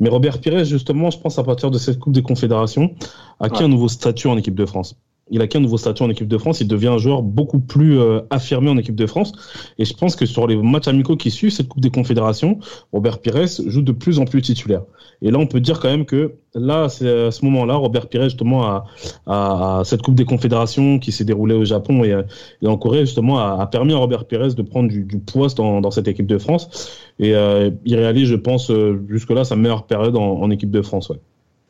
[0.00, 2.92] Mais Robert Pires, justement, je pense à partir de cette Coupe des Confédérations,
[3.38, 4.96] a qui un nouveau statut en équipe de France
[5.30, 7.98] il a qu'un nouveau statut en équipe de France, il devient un joueur beaucoup plus
[7.98, 9.32] euh, affirmé en équipe de France.
[9.78, 12.58] Et je pense que sur les matchs amicaux qui suivent cette Coupe des Confédérations,
[12.92, 14.82] Robert Pires joue de plus en plus titulaire.
[15.20, 18.24] Et là, on peut dire quand même que là, c'est à ce moment-là, Robert Pires
[18.24, 18.84] justement
[19.26, 22.22] à, cette Coupe des Confédérations qui s'est déroulée au Japon et,
[22.62, 25.48] et en Corée justement a, a, permis à Robert Pires de prendre du, du poids
[25.56, 26.98] dans, dans, cette équipe de France.
[27.18, 30.82] Et euh, il réalise, je pense, euh, jusque-là sa meilleure période en, en équipe de
[30.82, 31.08] France.
[31.10, 31.18] Ouais.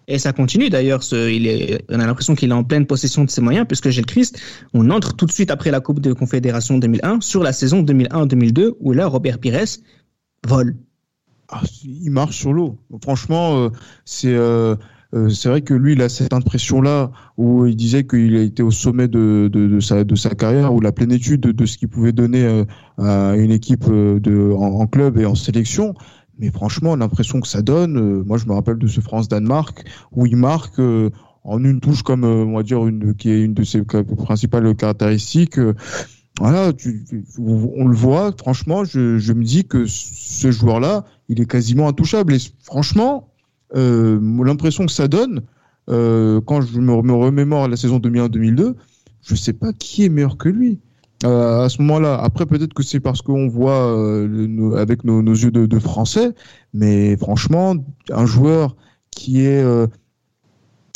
[0.09, 1.03] Et ça continue d'ailleurs.
[1.13, 4.41] On a l'impression qu'il est en pleine possession de ses moyens, puisque Gilles Christ,
[4.73, 8.73] on entre tout de suite après la Coupe de Confédération 2001 sur la saison 2001-2002,
[8.81, 9.67] où là, Robert Pires
[10.47, 10.77] vole.
[11.51, 12.79] Ah, il marche sur l'eau.
[13.03, 13.69] Franchement, euh,
[14.05, 14.77] c'est euh,
[15.15, 18.71] euh, c'est vrai que lui, il a cette impression-là où il disait qu'il été au
[18.71, 22.13] sommet de, de, sa, de sa carrière, ou la plénitude de, de ce qu'il pouvait
[22.13, 22.65] donner
[22.99, 25.95] à une équipe de, en, club et en sélection.
[26.39, 30.25] Mais franchement, l'impression que ça donne, euh, moi je me rappelle de ce France-Danemark où
[30.25, 31.11] il marque euh,
[31.43, 34.75] en une touche comme euh, on va dire une qui est une de ses principales
[34.77, 35.59] caractéristiques.
[36.39, 38.33] voilà, tu, on le voit.
[38.39, 42.35] Franchement, je, me dis que ce joueur-là, il est quasiment intouchable.
[42.35, 43.29] Et franchement,
[43.75, 45.43] l'impression que ça donne
[45.89, 48.75] quand je me, me remémore la saison 2001-2002,
[49.23, 50.79] je sais pas qui est meilleur que lui.
[51.25, 52.17] Euh, à ce moment-là.
[52.17, 56.33] Après, peut-être que c'est parce qu'on voit euh, avec nos, yeux de, français,
[56.73, 57.75] mais franchement,
[58.11, 58.77] un joueur
[59.11, 59.87] qui est euh,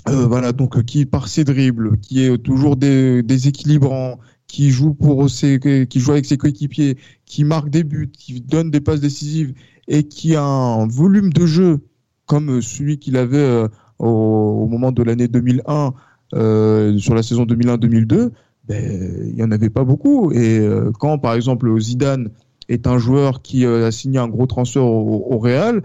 [0.07, 5.59] voilà donc qui par ses dribbles, qui est toujours déséquilibrant, qui joue pour ses,
[5.89, 9.55] qui joue avec ses coéquipiers, qui marque des buts, qui donne des passes décisives
[9.89, 11.81] et qui a un volume de jeu
[12.27, 13.67] comme celui qu'il avait
[13.99, 15.95] au, au, moment de l'année 2001
[16.99, 18.31] sur la saison 2001-2002
[18.69, 20.33] ben, il n'y en avait pas beaucoup.
[20.33, 22.31] Et euh, quand, par exemple, Zidane
[22.69, 25.83] est un joueur qui euh, a signé un gros transfert au, Real,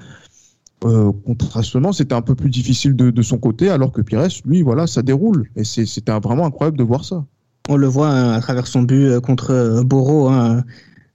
[0.85, 4.85] euh, contrastement, c'était un peu plus difficile de, son côté, alors que Pires, lui, voilà,
[4.85, 5.49] ça déroule.
[5.55, 7.25] Et c'était vraiment incroyable de voir ça.
[7.69, 10.29] On le voit hein, à travers son but contre Boro.
[10.29, 10.63] Hein,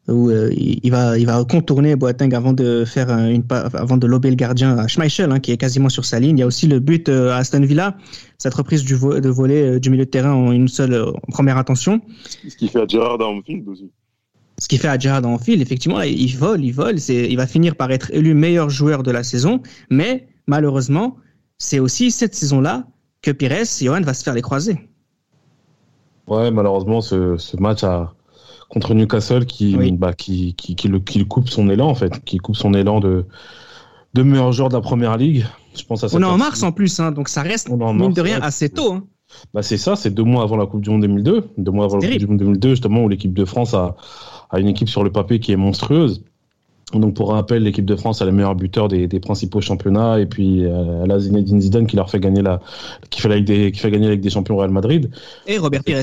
[0.09, 4.31] où euh, il va il va contourner Boateng avant de faire une avant de lober
[4.31, 6.38] le gardien à Schmeichel hein, qui est quasiment sur sa ligne.
[6.38, 7.97] Il y a aussi le but euh, à Aston Villa,
[8.38, 12.01] cette reprise du de volet euh, du milieu de terrain en une seule première intention.
[12.49, 13.91] Ce qui fait à Gerrard Anfield aussi.
[14.59, 16.99] Ce qui fait à Gerrard Anfield, effectivement, il vole, il vole.
[16.99, 21.17] C'est il va finir par être élu meilleur joueur de la saison, mais malheureusement,
[21.59, 22.87] c'est aussi cette saison-là
[23.23, 24.79] que Pires, Johan va se faire les croiser.
[26.27, 28.15] Ouais, malheureusement, ce, ce match a
[28.73, 32.39] contre Newcastle qui, bah, qui, qui, qui, le, qui coupe son élan, en fait, qui
[32.39, 33.27] coupe son élan de,
[34.15, 35.45] de meilleur joueur de la première ligue.
[35.77, 38.21] Je pense à On est en mars en plus, hein, donc ça reste, mine de
[38.23, 38.95] rien, assez tôt.
[38.95, 39.05] Hein.
[39.53, 41.49] Bah c'est ça, c'est deux mois avant la Coupe du Monde 2002.
[41.59, 43.95] Deux mois avant la Coupe du Monde 2002, justement, où l'équipe de France a,
[44.51, 46.25] a une équipe sur le papier qui est monstrueuse.
[46.95, 50.27] Donc pour rappel, l'équipe de France a le meilleur buteur des, des principaux championnats et
[50.27, 52.61] puis euh, elle a Zinedine Zidane qui leur fait gagner la
[53.09, 55.11] qui fait, la, des, qui fait gagner avec des champions Real Madrid.
[55.47, 56.03] Et Robert Pires.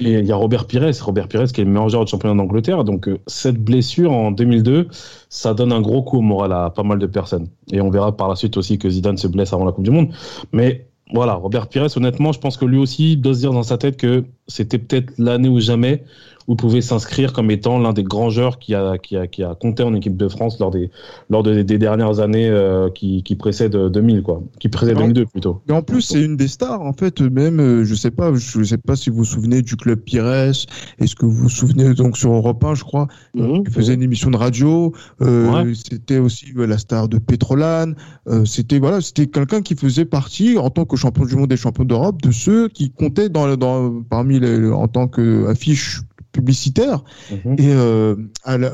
[0.00, 2.34] Et il y a Robert Pires, Robert Pires qui est le meilleur joueur du championnat
[2.34, 2.84] d'Angleterre.
[2.84, 4.88] Donc euh, cette blessure en 2002,
[5.30, 7.48] ça donne un gros coup au moral à pas mal de personnes.
[7.72, 9.90] Et on verra par la suite aussi que Zidane se blesse avant la Coupe du
[9.90, 10.10] Monde.
[10.52, 13.78] Mais voilà, Robert Pires, honnêtement, je pense que lui aussi doit se dire dans sa
[13.78, 16.04] tête que c'était peut-être l'année ou jamais
[16.48, 19.54] où pouvait s'inscrire comme étant l'un des grands joueurs qui a, qui, a, qui a
[19.54, 20.90] compté en équipe de France lors des,
[21.28, 24.42] lors des, dernières années euh, qui, qui précèdent 2000, quoi.
[24.58, 25.60] Qui précèdent 2002 plutôt.
[25.68, 28.62] Et en plus, c'est une des stars, en fait, même, euh, je sais pas, je
[28.64, 30.26] sais pas si vous vous souvenez du club Pires.
[30.26, 34.02] Est-ce que vous vous souvenez, donc, sur Europe 1, je crois, mmh, il faisait une
[34.02, 34.94] émission de radio.
[35.20, 37.92] Euh, C'était aussi la star de Petrolan.
[38.26, 41.56] Euh, c'était, voilà, c'était quelqu'un qui faisait partie, en tant que champion du monde et
[41.58, 46.00] champion d'Europe, de ceux qui comptaient dans, dans, parmi les, en tant qu'affiche
[46.38, 47.56] publicitaire mhm.
[47.58, 48.14] et euh,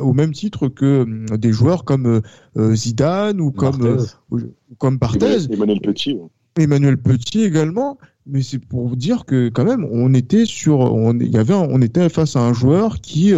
[0.03, 2.20] au même titre que euh, des joueurs comme
[2.59, 4.05] euh, Zidane ou comme
[4.77, 5.46] comme Barthez.
[5.50, 6.18] Emmanuel Petit.
[6.59, 7.96] Emmanuel Petit également.
[8.27, 11.81] Mais c'est pour vous dire que quand même on était sur on y avait on
[11.81, 13.33] était face à un joueur qui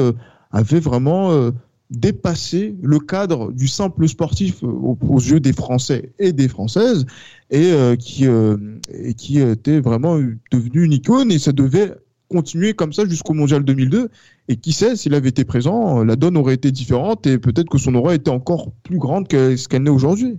[0.52, 1.50] avait vraiment
[1.90, 7.04] dépassé le cadre du simple sportif aux, yeux des Français et des Françaises
[7.50, 10.20] et qui et qui était vraiment
[10.52, 11.94] devenu une icône et ça devait
[12.28, 14.10] continuer comme ça jusqu'au mondial 2002.
[14.48, 17.78] Et qui sait, s'il avait été présent, la donne aurait été différente et peut-être que
[17.78, 20.38] son aura était encore plus grande que ce qu'elle n'est aujourd'hui.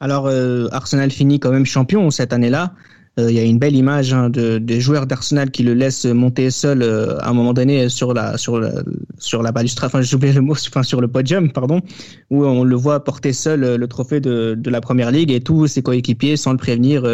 [0.00, 2.74] Alors, euh, Arsenal finit quand même champion cette année-là.
[3.20, 6.06] Euh, il y a une belle image hein, de, des joueurs d'Arsenal qui le laissent
[6.06, 8.72] monter seul euh, à un moment donné sur la sur la
[9.18, 11.82] sur la balustrade, enfin j'ai oublié le mot, enfin sur le podium, pardon,
[12.30, 15.66] où on le voit porter seul le trophée de, de la première ligue et tous
[15.66, 17.04] ses coéquipiers sans le prévenir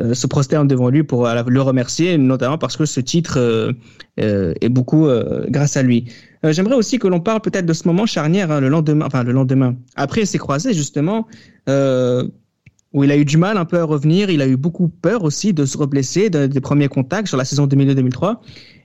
[0.00, 3.72] euh, se prosterne devant lui pour euh, le remercier, notamment parce que ce titre euh,
[4.16, 5.08] est beaucoup
[5.48, 6.06] grâce à lui.
[6.42, 9.32] J'aimerais aussi que l'on parle peut-être de ce moment charnière, hein, le lendemain, enfin le
[9.32, 11.26] lendemain, après s'est croisé justement,
[11.68, 15.24] où il a eu du mal un peu à revenir, il a eu beaucoup peur
[15.24, 18.36] aussi de se reblesser des premiers contacts sur la saison 2002-2003.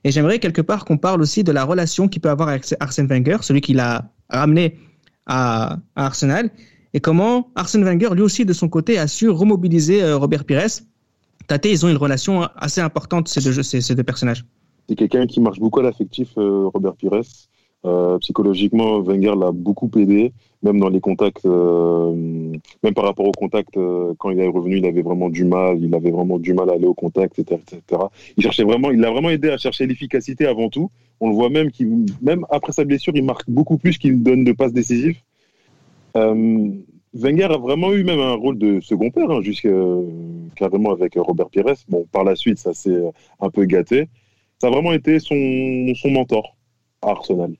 [0.03, 3.07] Et j'aimerais quelque part qu'on parle aussi de la relation qu'il peut avoir avec Arsène
[3.07, 4.77] Wenger, celui qui l'a ramené
[5.25, 6.49] à, à, Arsenal,
[6.93, 10.81] et comment Arsène Wenger, lui aussi de son côté, a su remobiliser Robert Pires
[11.49, 13.41] Tate, ils ont une relation assez importante, ces
[13.95, 14.45] deux, personnages.
[14.87, 17.21] C'est quelqu'un qui marche beaucoup à l'affectif, euh, Robert Pires.
[17.85, 20.31] Euh, psychologiquement, Wenger l'a beaucoup aidé,
[20.61, 22.13] même dans les contacts, euh,
[22.83, 23.75] même par rapport au contact,
[24.19, 26.73] quand il est revenu, il avait vraiment du mal, il avait vraiment du mal à
[26.73, 28.01] aller au contact, etc., etc.
[28.37, 30.91] Il cherchait vraiment, il l'a vraiment aidé à chercher l'efficacité avant tout.
[31.19, 34.43] On le voit même qu'il, même après sa blessure, il marque beaucoup plus qu'il donne
[34.43, 35.17] de passes décisives.
[37.13, 39.69] Wenger a vraiment eu même un rôle de second père, hein, jusqu'à
[40.55, 41.73] carrément avec Robert Pires.
[41.87, 43.01] Bon, par la suite, ça s'est
[43.39, 44.09] un peu gâté.
[44.59, 46.55] Ça a vraiment été son, son mentor
[47.01, 47.53] à Arsenal.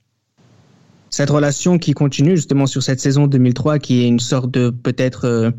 [1.09, 5.25] Cette relation qui continue justement sur cette saison 2003, qui est une sorte de peut-être
[5.25, 5.51] euh,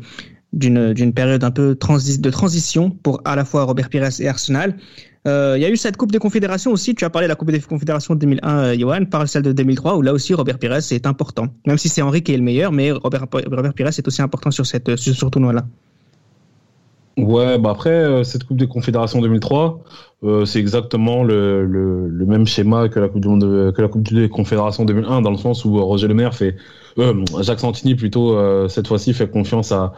[0.53, 4.77] d'une période un peu de transition pour à la fois Robert Pires et Arsenal.
[5.27, 6.95] Euh, il y a eu cette Coupe des Confédérations aussi.
[6.95, 9.51] Tu as parlé de la Coupe des Confédérations de 2001, euh, Johan, par celle de
[9.51, 11.47] 2003, où là aussi Robert Pires est important.
[11.67, 14.49] Même si c'est Henri qui est le meilleur, mais Robert, Robert Pires est aussi important
[14.49, 15.65] sur, cette, sur ce tournoi-là.
[17.17, 19.79] Ouais, bah après, euh, cette Coupe des Confédérations 2003,
[20.23, 24.11] euh, c'est exactement le, le, même schéma que la Coupe du Monde, que la Coupe
[24.11, 26.55] des Confédérations 2001, dans le sens où Roger Lemaire fait,
[27.41, 28.37] Jacques Santini plutôt,
[28.69, 29.93] cette fois-ci fait confiance à,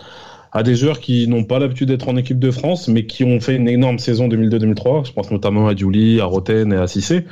[0.54, 3.40] à des joueurs qui n'ont pas l'habitude d'être en équipe de France, mais qui ont
[3.40, 5.08] fait une énorme saison 2002-2003.
[5.08, 7.26] Je pense notamment à Julie, à Roten et à Cissé.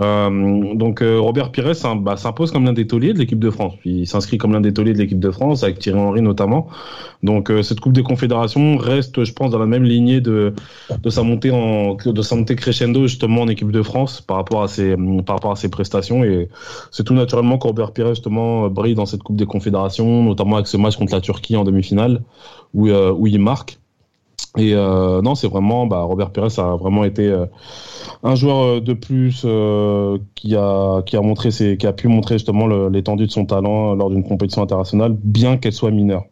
[0.00, 3.74] Euh, donc euh, Robert Pires bah, s'impose comme l'un des tauliers de l'équipe de France.
[3.84, 6.68] il s'inscrit comme l'un des tauliers de l'équipe de France, avec Thierry Henry notamment.
[7.22, 10.52] Donc euh, cette Coupe des Confédérations reste, je pense, dans la même lignée de,
[11.02, 14.62] de sa montée en de sa montée crescendo justement en équipe de France par rapport
[14.62, 14.94] à ses
[15.26, 16.22] par rapport à ses prestations.
[16.22, 16.48] Et
[16.90, 20.68] c'est tout naturellement que Robert Pires justement brille dans cette Coupe des Confédérations, notamment avec
[20.68, 22.20] ce match contre la Turquie en demi-finale
[22.74, 23.78] où, où il marque.
[24.56, 27.46] Et euh, non, c'est vraiment, bah, Robert Pires a vraiment été euh,
[28.22, 29.46] un joueur euh, de plus
[30.34, 34.10] qui a qui a montré qui a pu montrer justement l'étendue de son talent lors
[34.10, 36.24] d'une compétition internationale, bien qu'elle soit mineure.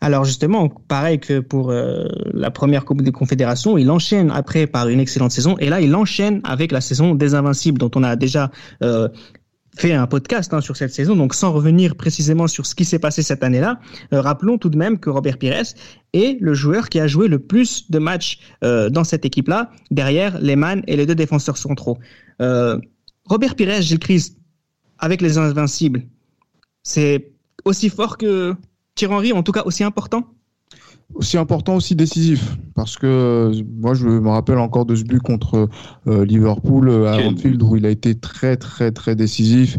[0.00, 5.00] Alors justement, pareil que pour la première Coupe des Confédérations, il enchaîne après par une
[5.00, 8.52] excellente saison, et là il enchaîne avec la saison des Invincibles dont on a déjà
[9.80, 12.98] fait un podcast hein, sur cette saison, donc sans revenir précisément sur ce qui s'est
[12.98, 13.80] passé cette année-là,
[14.12, 15.74] euh, rappelons tout de même que Robert Pires
[16.12, 20.40] est le joueur qui a joué le plus de matchs euh, dans cette équipe-là, derrière
[20.40, 21.98] Lehmann et les deux défenseurs centraux.
[22.40, 22.78] Euh,
[23.24, 24.38] Robert Pires, Gilles Christ,
[24.98, 26.02] avec les Invincibles,
[26.82, 27.32] c'est
[27.64, 28.54] aussi fort que
[28.94, 30.34] Thierry Henry, en tout cas aussi important?
[31.14, 32.56] Aussi important, aussi décisif.
[32.74, 35.68] parce que euh, moi je me rappelle encore de ce but contre
[36.06, 39.78] euh, Liverpool euh, à Anfield où il a été très très très décisif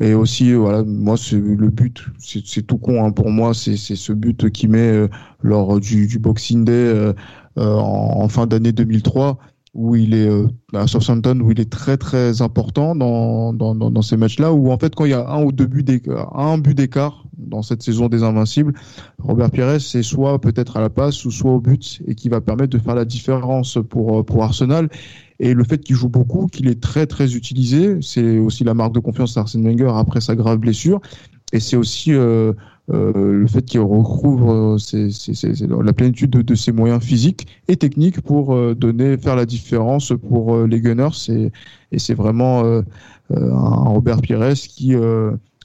[0.00, 4.12] et aussi voilà moi c'est le but c'est tout con hein, pour moi c'est ce
[4.12, 5.08] but qui met
[5.42, 7.14] lors du, du, Boxing Day
[7.56, 9.38] en, en, fin d'année 2003
[9.74, 14.02] où il est euh, à Southampton où il est très très important dans, dans, dans,
[14.02, 15.84] ces matchs-là où en fait quand il y a un ou deux buts
[16.34, 18.72] un but d'écart dans cette saison des invincibles,
[19.18, 22.40] Robert Pires c'est soit peut-être à la passe ou soit au but et qui va
[22.40, 24.88] permettre de faire la différence pour euh, pour Arsenal.
[25.40, 28.94] Et le fait qu'il joue beaucoup, qu'il est très très utilisé, c'est aussi la marque
[28.94, 31.00] de confiance d'Arsène Wenger après sa grave blessure.
[31.52, 32.52] Et c'est aussi euh,
[32.92, 38.54] euh, le fait qu'il recouvre euh, la plénitude de, ses moyens physiques et techniques pour
[38.54, 41.30] euh, donner, faire la différence pour les Gunners.
[41.30, 41.50] Et,
[41.98, 42.64] c'est vraiment
[43.30, 44.96] un Robert Pires qui,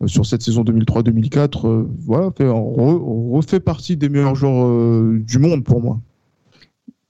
[0.06, 6.00] sur cette saison 2003-2004, voilà, fait, refait partie des meilleurs joueurs du monde pour moi.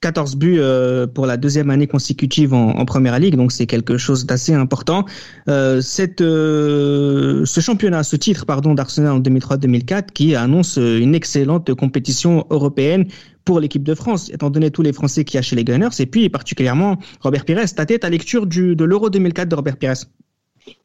[0.02, 3.98] 14 buts euh, pour la deuxième année consécutive en, en Première Ligue, donc c'est quelque
[3.98, 5.06] chose d'assez important.
[5.50, 5.82] Euh,
[6.22, 13.08] euh, ce championnat, ce titre pardon d'Arsenal en 2003-2004, qui annonce une excellente compétition européenne
[13.44, 16.30] pour l'équipe de France, étant donné tous les Français qui achètent les Gunners, et puis
[16.30, 17.74] particulièrement Robert Pires.
[17.76, 19.96] Ta tête à lecture du, de l'Euro 2004 de Robert Pires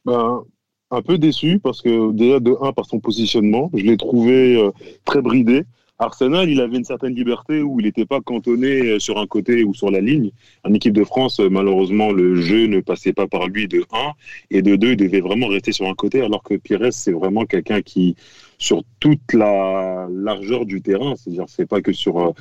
[0.04, 0.42] ben,
[0.90, 4.70] Un peu déçu, parce que déjà de 1 par son positionnement, je l'ai trouvé euh,
[5.04, 5.64] très bridé.
[6.00, 9.62] Arsenal, il avait une certaine liberté où il n'était pas cantonné euh, sur un côté
[9.62, 10.32] ou sur la ligne.
[10.64, 14.12] En équipe de France, euh, malheureusement, le jeu ne passait pas par lui de 1
[14.50, 17.44] et de 2, il devait vraiment rester sur un côté, alors que Pires, c'est vraiment
[17.44, 18.16] quelqu'un qui,
[18.58, 22.32] sur toute la largeur du terrain, c'est-à-dire c'est pas que sur euh,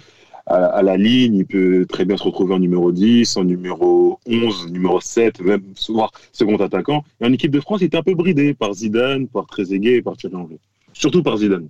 [0.48, 4.72] à, la ligne, il peut très bien se retrouver en numéro 10, en numéro 11,
[4.72, 7.04] numéro 7, même voire second attaquant.
[7.22, 10.02] Et en équipe de France, il était un peu bridé par Zidane, par Trezeguet et
[10.02, 10.58] par Thierry Henry.
[10.94, 11.70] Surtout par Zidane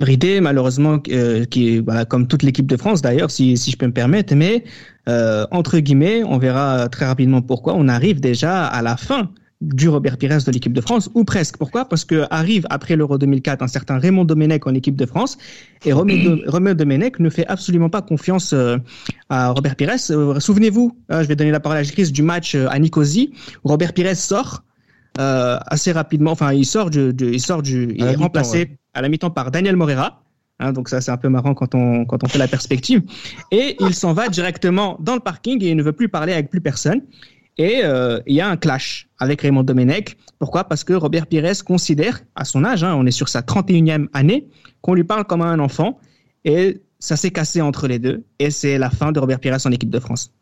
[0.00, 3.86] bridé, malheureusement, euh, qui voilà, comme toute l'équipe de France d'ailleurs, si, si je peux
[3.86, 4.64] me permettre, mais
[5.08, 7.74] euh, entre guillemets, on verra très rapidement pourquoi.
[7.76, 9.30] On arrive déjà à la fin
[9.62, 11.56] du Robert Pires de l'équipe de France, ou presque.
[11.56, 11.86] Pourquoi?
[11.86, 15.38] Parce que arrive après l'Euro 2004 un certain Raymond Domenech en équipe de France,
[15.84, 18.76] et Raymond Domenech ne fait absolument pas confiance euh,
[19.30, 19.98] à Robert Pires.
[19.98, 23.32] Souvenez-vous, je vais donner la parole à Chris du match à Nicosie,
[23.64, 24.62] où Robert Pires sort
[25.18, 26.32] euh, assez rapidement.
[26.32, 29.76] Enfin, il sort du, il sort du, il est remplacé à la mi-temps par Daniel
[29.76, 30.22] Morera.
[30.58, 33.02] Hein, donc ça c'est un peu marrant quand on quand on fait la perspective.
[33.50, 36.50] Et il s'en va directement dans le parking et il ne veut plus parler avec
[36.50, 37.02] plus personne.
[37.58, 40.16] Et euh, il y a un clash avec Raymond Domenech.
[40.38, 40.64] Pourquoi?
[40.64, 44.46] Parce que Robert Pires considère, à son âge, hein, on est sur sa 31e année,
[44.82, 45.98] qu'on lui parle comme à un enfant.
[46.44, 48.24] Et ça s'est cassé entre les deux.
[48.38, 50.32] Et c'est la fin de Robert Pires en équipe de France.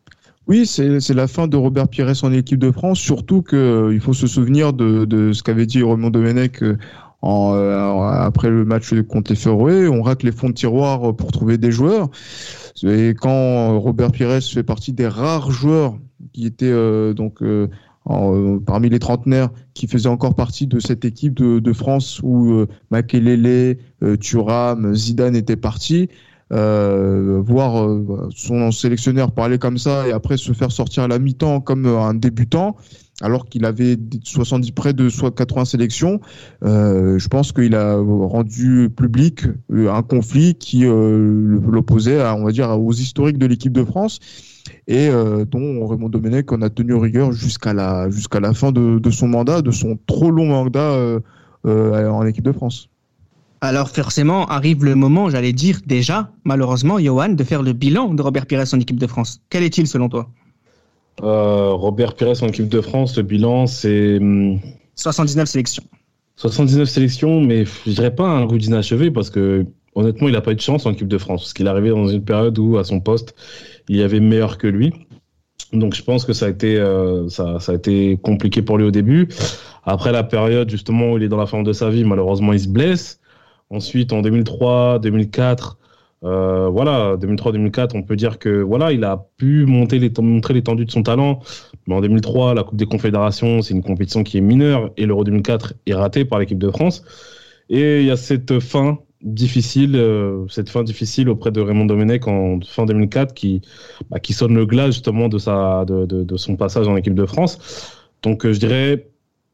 [0.47, 4.13] Oui, c'est la fin de Robert Pires en équipe de France, surtout qu'il euh, faut
[4.13, 6.77] se souvenir de, de ce qu'avait dit Raymond Domenech euh,
[7.23, 9.87] euh, après le match contre les Féroé.
[9.87, 12.09] On rate les fonds de tiroir pour trouver des joueurs.
[12.83, 15.97] Et quand Robert Pires fait partie des rares joueurs
[16.33, 16.73] qui étaient
[17.15, 17.41] donc
[18.67, 23.77] parmi les trentenaires qui faisaient encore partie de cette équipe de, de France où Makelele,
[24.19, 26.09] Thuram, Zidane étaient partis,
[26.53, 31.19] euh, voir euh, son sélectionneur parler comme ça et après se faire sortir à la
[31.19, 32.75] mi-temps comme un débutant
[33.21, 36.19] alors qu'il avait 70 près de soit 80 sélections,
[36.63, 42.51] euh, je pense qu'il a rendu public euh, un conflit qui euh, l'opposait, on va
[42.51, 44.19] dire, aux historiques de l'équipe de France
[44.87, 48.99] et euh, dont Raymond Domenech en a tenu rigueur jusqu'à la jusqu'à la fin de,
[48.99, 51.19] de, son mandat, de son trop long mandat
[51.63, 52.89] en équipe de France.
[53.61, 58.21] Alors forcément arrive le moment, j'allais dire déjà, malheureusement, Johan, de faire le bilan de
[58.21, 59.41] Robert Pires en équipe de France.
[59.49, 60.29] Quel est-il selon toi?
[61.23, 64.19] Euh, Robert Pires en équipe de France, le bilan c'est...
[64.95, 65.83] 79 hum, sélections.
[66.35, 69.65] 79 sélections, mais je dirais pas un routine achevé parce que
[69.95, 71.41] honnêtement, il n'a pas eu de chance en équipe de France.
[71.43, 73.33] Parce qu'il est arrivé dans une période où, à son poste,
[73.87, 74.93] il y avait meilleur que lui.
[75.73, 78.85] Donc je pense que ça a été euh, ça, ça, a été compliqué pour lui
[78.85, 79.27] au début.
[79.83, 82.59] Après la période justement où il est dans la forme de sa vie, malheureusement il
[82.59, 83.19] se blesse.
[83.69, 85.77] Ensuite, en 2003, 2004,
[86.23, 91.03] euh, voilà, 2003-2004, on peut dire que voilà, il a pu montrer l'étendue de son
[91.03, 91.39] talent.
[91.87, 95.23] Mais en 2003, la Coupe des Confédérations, c'est une compétition qui est mineure et l'Euro
[95.23, 97.03] 2004 est raté par l'équipe de France.
[97.69, 102.27] Et il y a cette fin difficile, euh, cette fin difficile auprès de Raymond Domenech
[102.27, 103.61] en fin 2004 qui,
[104.09, 107.59] bah, qui sonne le glas justement de, de son passage en équipe de France.
[108.23, 109.07] Donc euh, je dirais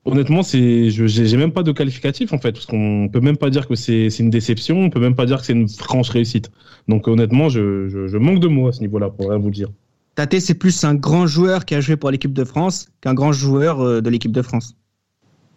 [0.04, 3.68] Honnêtement, c'est, j'ai même pas de qualificatif en fait, parce qu'on peut même pas dire
[3.68, 6.50] que c'est une déception, on peut même pas dire que c'est une franche réussite.
[6.88, 9.70] Donc honnêtement, je, je, manque de mots à ce niveau-là pour rien vous dire.
[10.16, 13.32] Tate, c'est plus un grand joueur qui a joué pour l'équipe de France qu'un grand
[13.32, 14.76] joueur euh, de l'équipe de France.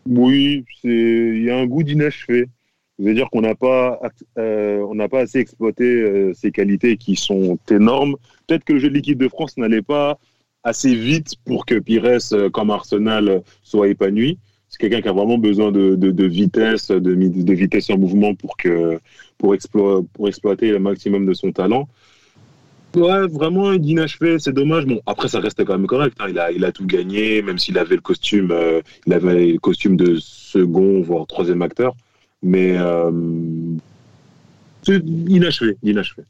[0.07, 2.47] Oui, c'est, il y a un goût d'inachevé.
[2.99, 3.99] Je veux dire qu'on n'a pas,
[4.38, 8.17] euh, on n'a pas assez exploité euh, ses qualités qui sont énormes.
[8.47, 10.19] Peut-être que le jeu de l'équipe de France n'allait pas
[10.65, 14.38] assez vite pour que Pires, euh, comme Arsenal, soit épanoui.
[14.69, 18.35] C'est quelqu'un qui a vraiment besoin de, de, de vitesse, de, de, vitesse en mouvement
[18.35, 18.98] pour que
[19.38, 19.54] pour,
[20.12, 21.88] pour exploiter le maximum de son talent.
[22.96, 24.87] Ouais, vraiment inachevé, c'est dommage.
[24.87, 26.17] Bon, après, ça reste quand même correct.
[26.21, 26.27] Hein.
[26.31, 29.58] Il, a, il a tout gagné, même s'il avait le costume, euh, il avait le
[29.58, 31.94] costume de second, voire troisième acteur.
[32.42, 33.10] Mais euh,
[34.83, 36.23] c'est inachevé, inachevé.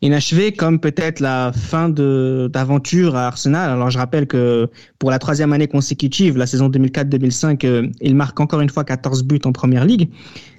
[0.00, 3.70] Inachevé comme peut-être la fin d'aventure à Arsenal.
[3.70, 4.68] Alors je rappelle que
[5.00, 9.24] pour la troisième année consécutive, la saison 2004-2005, euh, il marque encore une fois 14
[9.24, 10.08] buts en première ligue.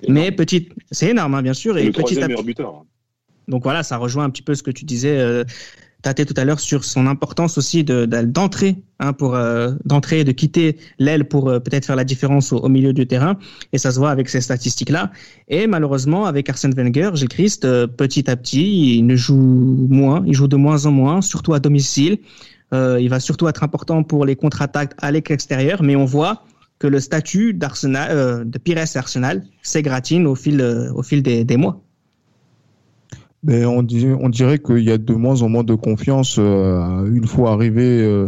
[0.09, 1.77] Mais petite, c'est énorme, hein, bien sûr.
[1.77, 2.81] Et, le petit meilleur buteur.
[2.81, 2.85] Hein.
[3.47, 5.45] Donc voilà, ça rejoint un petit peu ce que tu disais, euh,
[6.01, 10.23] Tate, tout à l'heure, sur son importance aussi d'entrer, de, hein, pour euh, d'entrer et
[10.23, 13.37] de quitter l'aile pour euh, peut-être faire la différence au, milieu du terrain.
[13.73, 15.11] Et ça se voit avec ces statistiques-là.
[15.49, 19.35] Et malheureusement, avec Arsène Wenger, Gilles Christ, euh, petit à petit, il ne joue
[19.89, 22.19] moins, il joue de moins en moins, surtout à domicile.
[22.73, 26.45] Euh, il va surtout être important pour les contre-attaques à l'extérieur, mais on voit
[26.77, 30.61] que le statut d'Arsenal, de Pires Arsenal s'égratine au fil,
[30.95, 31.83] au fil des, des mois.
[33.47, 37.25] On, dirait, on dirait qu'il y a de moins en moins de confiance euh, une
[37.25, 38.27] fois arrivé euh,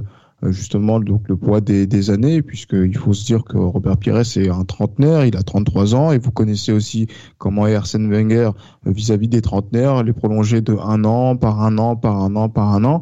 [0.52, 4.50] justement donc le poids des, des années, puisqu'il faut se dire que Robert Pires est
[4.50, 7.08] un trentenaire, il a 33 ans, et vous connaissez aussi
[7.38, 8.52] comment est Arsène Wenger
[8.86, 12.74] vis-à-vis des trentenaires, les prolonger de un an par un an par un an par
[12.74, 13.02] un an.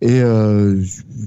[0.00, 0.80] Et euh,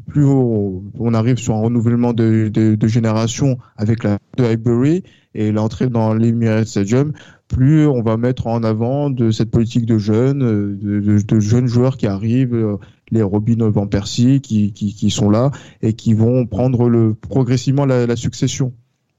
[0.07, 5.03] plus on, arrive sur un renouvellement de, de, de génération avec la de Highbury
[5.34, 7.13] et l'entrée dans l'Emirates Stadium,
[7.50, 11.97] plus on va mettre en avant de cette politique de jeunes, euh, de, jeunes joueurs
[11.97, 12.78] qui arrivent, euh,
[13.12, 17.86] les Robin Van Persie qui, qui, qui, sont là et qui vont prendre le, progressivement
[17.86, 18.74] la, la succession.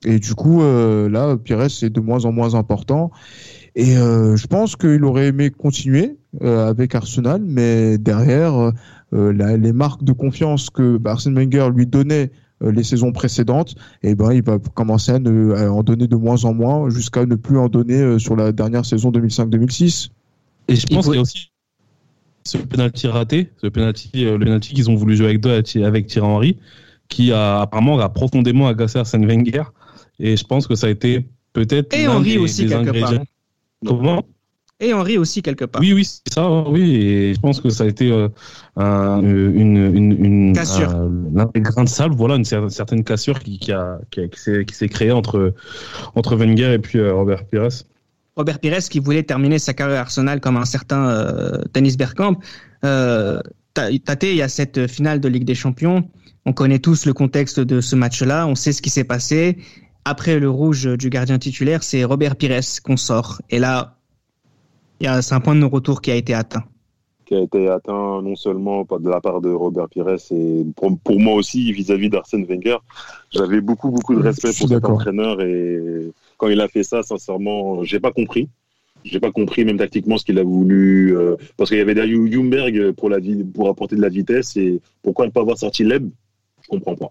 [0.05, 3.11] Et du coup, euh, là, Pires est de moins en moins important.
[3.75, 8.73] Et euh, je pense qu'il aurait aimé continuer euh, avec Arsenal, mais derrière,
[9.13, 14.11] la, les marques de confiance que Arsène Wenger lui donnait euh, les saisons précédentes, et
[14.11, 17.59] eh ben il va commencer à, en donner de moins en moins jusqu'à ne plus
[17.59, 20.11] en donner euh, sur la dernière saison 2005-2006.
[20.69, 21.51] Et je pense qu'il y a aussi
[22.45, 26.07] ce penalty raté, ce penalty, euh, le penalty qu'ils ont voulu jouer avec, deux, avec
[26.07, 26.57] Thierry Henry,
[27.09, 29.65] qui a apparemment a profondément agacé Arsène Wenger.
[30.19, 31.95] Et je pense que ça a été peut-être.
[31.95, 33.15] Et Henry aussi, quelque part.
[33.87, 34.23] Comment?
[34.81, 35.81] Et Henri aussi quelque part.
[35.81, 36.51] Oui, oui, c'est ça.
[36.51, 38.29] Oui, et je pense que ça a été euh,
[38.77, 44.01] une, une, une cassure, un, grain de sable, voilà, une certaine cassure qui, qui, a,
[44.11, 45.55] qui, qui s'est créée entre
[46.15, 47.69] entre Wenger et puis euh, Robert Pires.
[48.37, 52.39] Robert Pires qui voulait terminer sa carrière à Arsenal comme un certain euh, Dennis Bergkamp.
[52.85, 53.41] Euh,
[53.75, 56.09] Tate, il y a cette finale de Ligue des Champions.
[56.47, 58.47] On connaît tous le contexte de ce match-là.
[58.47, 59.59] On sait ce qui s'est passé.
[60.05, 63.43] Après le rouge du gardien titulaire, c'est Robert Pires qu'on sort.
[63.51, 64.00] Et là,
[65.01, 66.65] c'est un point de non-retour qui a été atteint.
[67.25, 71.35] Qui a été atteint non seulement de la part de Robert Pires et pour, moi
[71.35, 72.79] aussi vis-à-vis d'Arsène Wenger.
[73.31, 77.85] J'avais beaucoup, beaucoup de respect pour cet entraîneur et quand il a fait ça, sincèrement,
[77.85, 78.49] j'ai pas compris.
[79.05, 82.27] J'ai pas compris même tactiquement ce qu'il a voulu euh, parce qu'il y avait derrière
[82.31, 83.17] Jumberg pour la
[83.55, 86.11] pour apporter de la vitesse et pourquoi ne pas avoir sorti Leb?
[86.63, 87.11] Je comprends pas.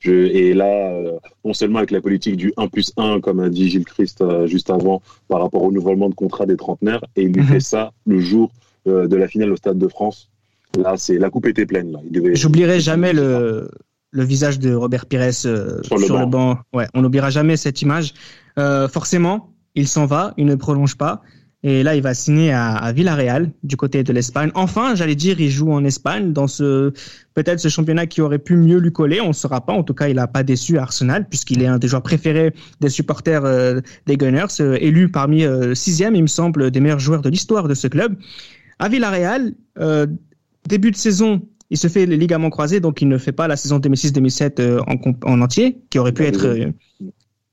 [0.00, 3.48] Je, et là, euh, non seulement avec la politique du 1 plus 1, comme a
[3.48, 7.22] dit Gilles Christ euh, juste avant, par rapport au renouvellement de contrat des trentenaires, et
[7.22, 7.48] il lui mhm.
[7.48, 8.52] fait ça le jour
[8.86, 10.30] euh, de la finale au Stade de France.
[10.76, 11.92] Là, c'est la coupe était pleine.
[11.92, 12.00] Là.
[12.34, 13.70] J'oublierai jamais le,
[14.10, 16.58] le visage de Robert Pires sur, le, banc.
[16.72, 18.14] Ouais, on n'oubliera jamais cette image.
[18.56, 21.22] forcément, il s'en va, il ne prolonge pas.
[21.64, 24.50] Et là, il va signer à, à Villarreal, du côté de l'Espagne.
[24.54, 26.92] Enfin, j'allais dire, il joue en Espagne, dans ce
[27.34, 29.20] peut-être ce championnat qui aurait pu mieux lui coller.
[29.20, 29.72] On ne saura pas.
[29.72, 32.88] En tout cas, il n'a pas déçu Arsenal, puisqu'il est un des joueurs préférés des
[32.88, 37.22] supporters euh, des Gunners, euh, élu parmi euh, sixième, il me semble, des meilleurs joueurs
[37.22, 38.16] de l'histoire de ce club.
[38.78, 39.54] À Villarreal,
[40.68, 43.56] début de saison, il se fait les ligaments croisés, donc il ne fait pas la
[43.56, 46.72] saison 2006-2007 en, en, entier, qui aurait pu être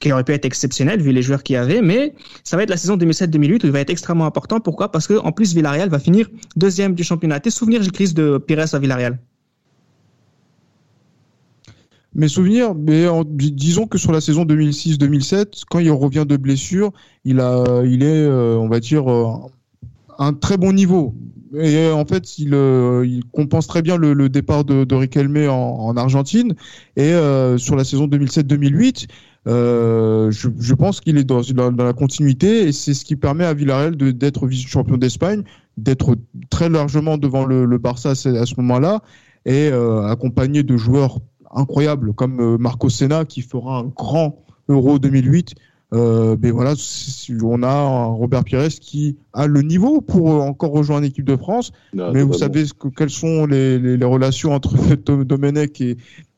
[0.07, 2.69] qui aurait pu être exceptionnel vu les joueurs qu'il y avait, mais ça va être
[2.69, 4.59] la saison 2007-2008 où il va être extrêmement important.
[4.59, 4.91] Pourquoi?
[4.91, 7.39] Parce que en plus Villarreal va finir deuxième du championnat.
[7.39, 9.19] Tes souvenirs, Gilles de Pires à Villarreal
[12.17, 12.73] mes souvenirs,
[13.25, 16.93] disons que sur la saison 2006-2007, quand il revient de blessure,
[17.25, 19.33] il a, il est, euh, on va dire, euh,
[20.17, 21.13] un très bon niveau.
[21.53, 26.55] Et en fait, il, euh, compense très bien le, départ de, de Riquelme en Argentine.
[26.95, 27.11] Et
[27.57, 29.07] sur la saison 2007-2008,
[29.47, 33.45] euh, je, je, pense qu'il est dans, dans, la continuité et c'est ce qui permet
[33.45, 35.43] à Villarreal d'être vice-champion d'Espagne,
[35.77, 36.15] d'être
[36.49, 39.01] très largement devant le, le Barça à ce, moment-là
[39.45, 41.19] et euh, accompagné de joueurs
[41.53, 45.53] incroyables comme euh, Marco Senna qui fera un grand Euro 2008
[45.93, 46.73] Euh, mais voilà,
[47.43, 51.71] on a un Robert Pires qui a le niveau pour encore rejoindre l'équipe de France.
[51.93, 54.75] mais vous savez que, quelles sont les, les, les relations entre
[55.23, 55.97] Domenech et,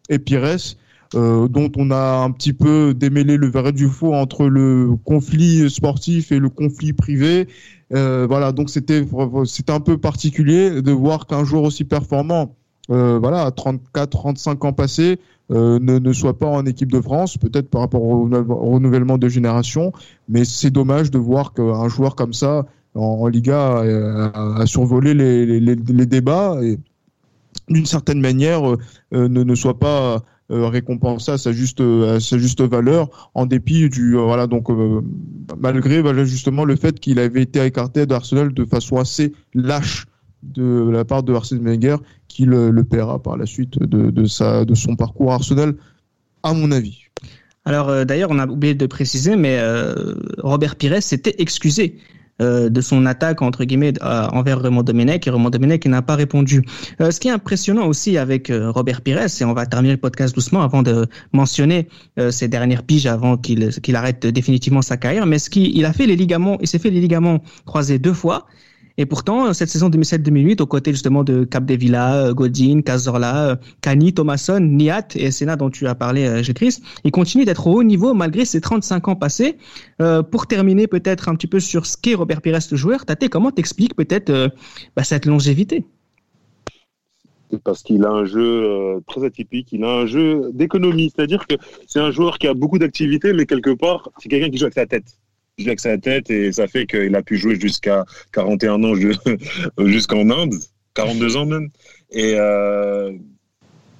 [0.09, 0.75] et Pires.
[1.15, 5.69] Euh, dont on a un petit peu démêlé le vrai du faux entre le conflit
[5.69, 7.47] sportif et le conflit privé.
[7.93, 9.05] Euh, voilà, donc c'était
[9.45, 12.55] c'était un peu particulier de voir qu'un joueur aussi performant,
[12.91, 17.37] euh, voilà, à 34, 35 ans passés, ne, ne, soit pas en équipe de France,
[17.37, 19.93] peut-être par rapport au, renouvellement de génération,
[20.27, 23.81] mais c'est dommage de voir qu'un joueur comme ça en, Liga
[24.33, 26.77] a, survolé les, les, les, débats et
[27.69, 28.61] d'une certaine manière
[29.13, 33.89] ne, ne soit pas euh, récompensé à sa juste à sa juste valeur en dépit
[33.89, 35.01] du euh, voilà donc euh,
[35.59, 40.05] malgré voilà justement le fait qu'il avait été écarté d'Arsenal de façon assez lâche
[40.43, 41.97] de la part de Arsène Wenger
[42.29, 45.75] qui le, le paiera par la suite de, de sa de son parcours Arsenal
[46.43, 47.01] à mon avis.
[47.65, 49.59] Alors d'ailleurs, on a oublié de préciser, mais
[50.37, 51.97] Robert Pires s'était excusé
[52.39, 56.15] euh, de son attaque entre guillemets euh, envers Raymond Domenech et Raymond Domenech n'a pas
[56.15, 56.63] répondu.
[57.01, 60.35] Euh, ce qui est impressionnant aussi avec Robert Pires et on va terminer le podcast
[60.35, 61.87] doucement avant de mentionner
[62.29, 66.05] ses dernières piges avant qu'il qu'il arrête définitivement sa carrière, mais ce qu'il a fait
[66.05, 68.45] les ligaments, il s'est fait les ligaments croisés deux fois
[68.99, 75.09] et pourtant, cette saison 2007-2008, aux côtés justement de Capdevila, Godin, Cazorla, Kani, Thomasson, Niat
[75.15, 78.43] et Senna dont tu as parlé, euh, Chris, il continue d'être au haut niveau malgré
[78.43, 79.57] ses 35 ans passés.
[80.01, 83.29] Euh, pour terminer peut-être un petit peu sur ce qu'est Robert Pires le joueur, Tate,
[83.29, 84.49] comment t'expliques peut-être euh,
[84.95, 85.85] bah, cette longévité?
[87.63, 91.99] Parce qu'il a un jeu très atypique, il a un jeu d'économie, c'est-à-dire que c'est
[91.99, 94.85] un joueur qui a beaucoup d'activités, mais quelque part, c'est quelqu'un qui joue avec sa
[94.85, 95.17] tête
[95.65, 98.93] avec sa tête et ça fait qu'il a pu jouer jusqu'à 41 ans
[99.85, 100.53] jusqu'en Inde,
[100.93, 101.69] 42 ans même.
[102.11, 103.11] Et euh,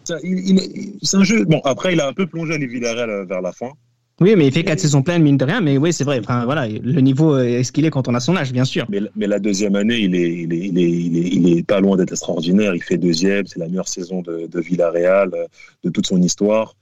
[0.06, 1.46] c'est un jeu.
[1.46, 3.72] Bon, après, il a un peu plongé les Villarreal euh, vers la fin.
[4.20, 5.62] Oui, mais il fait quatre saisons pleines, mine de rien.
[5.62, 6.20] Mais oui, c'est vrai.
[6.20, 8.86] Enfin, voilà, le niveau est ce qu'il est quand on a son âge, bien sûr.
[8.90, 11.98] Mais, mais la deuxième année, il est, il est, il est, il est, pas loin
[11.98, 12.74] d'être extraordinaire.
[12.74, 13.46] Il fait deuxième.
[13.46, 15.46] C'est la meilleure saison de, de Villarreal euh,
[15.84, 16.76] de toute son histoire.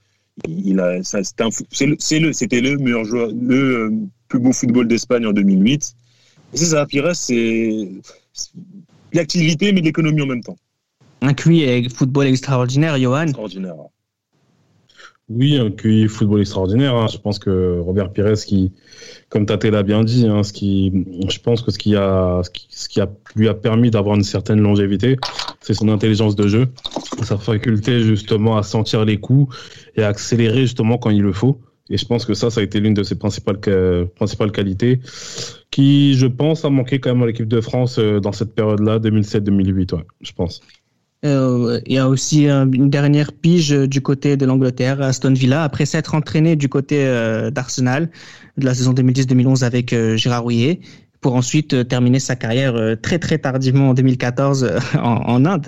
[0.46, 1.86] Il a, c'était
[2.20, 3.90] le, c'était le meilleur joueur, le
[4.28, 5.94] plus beau football d'Espagne en 2008.
[6.52, 7.88] Et c'est ça, Pires, c'est
[9.12, 10.56] l'activité mais l'économie en même temps.
[11.22, 13.22] Un QI football extraordinaire, Johan.
[13.22, 13.76] Extraordinaire.
[15.28, 16.94] Oui, un QI football extraordinaire.
[16.94, 17.08] Hein.
[17.08, 18.72] Je pense que Robert Pires, qui,
[19.28, 22.88] comme Tate l'a bien dit, hein, ce qui, je pense que ce qui a, ce
[22.88, 25.16] qui, a, lui a permis d'avoir une certaine longévité,
[25.60, 26.68] c'est son intelligence de jeu,
[27.22, 29.56] sa faculté justement à sentir les coups
[29.96, 31.60] et à accélérer justement quand il le faut.
[31.90, 33.58] Et je pense que ça, ça a été l'une de ses principales,
[34.14, 35.00] principales qualités,
[35.72, 38.98] qui, je pense, a manqué quand même à l'équipe de France euh, dans cette période-là,
[38.98, 40.60] 2007-2008, ouais, je pense.
[41.26, 45.86] Euh, il y a aussi une dernière pige du côté de l'Angleterre, Aston Villa, après
[45.86, 48.10] s'être entraîné du côté euh, d'Arsenal
[48.56, 50.80] de la saison 2010-2011 avec Gérard Rouillet,
[51.20, 54.70] pour ensuite terminer sa carrière très très tardivement en 2014
[55.02, 55.66] en, Inde.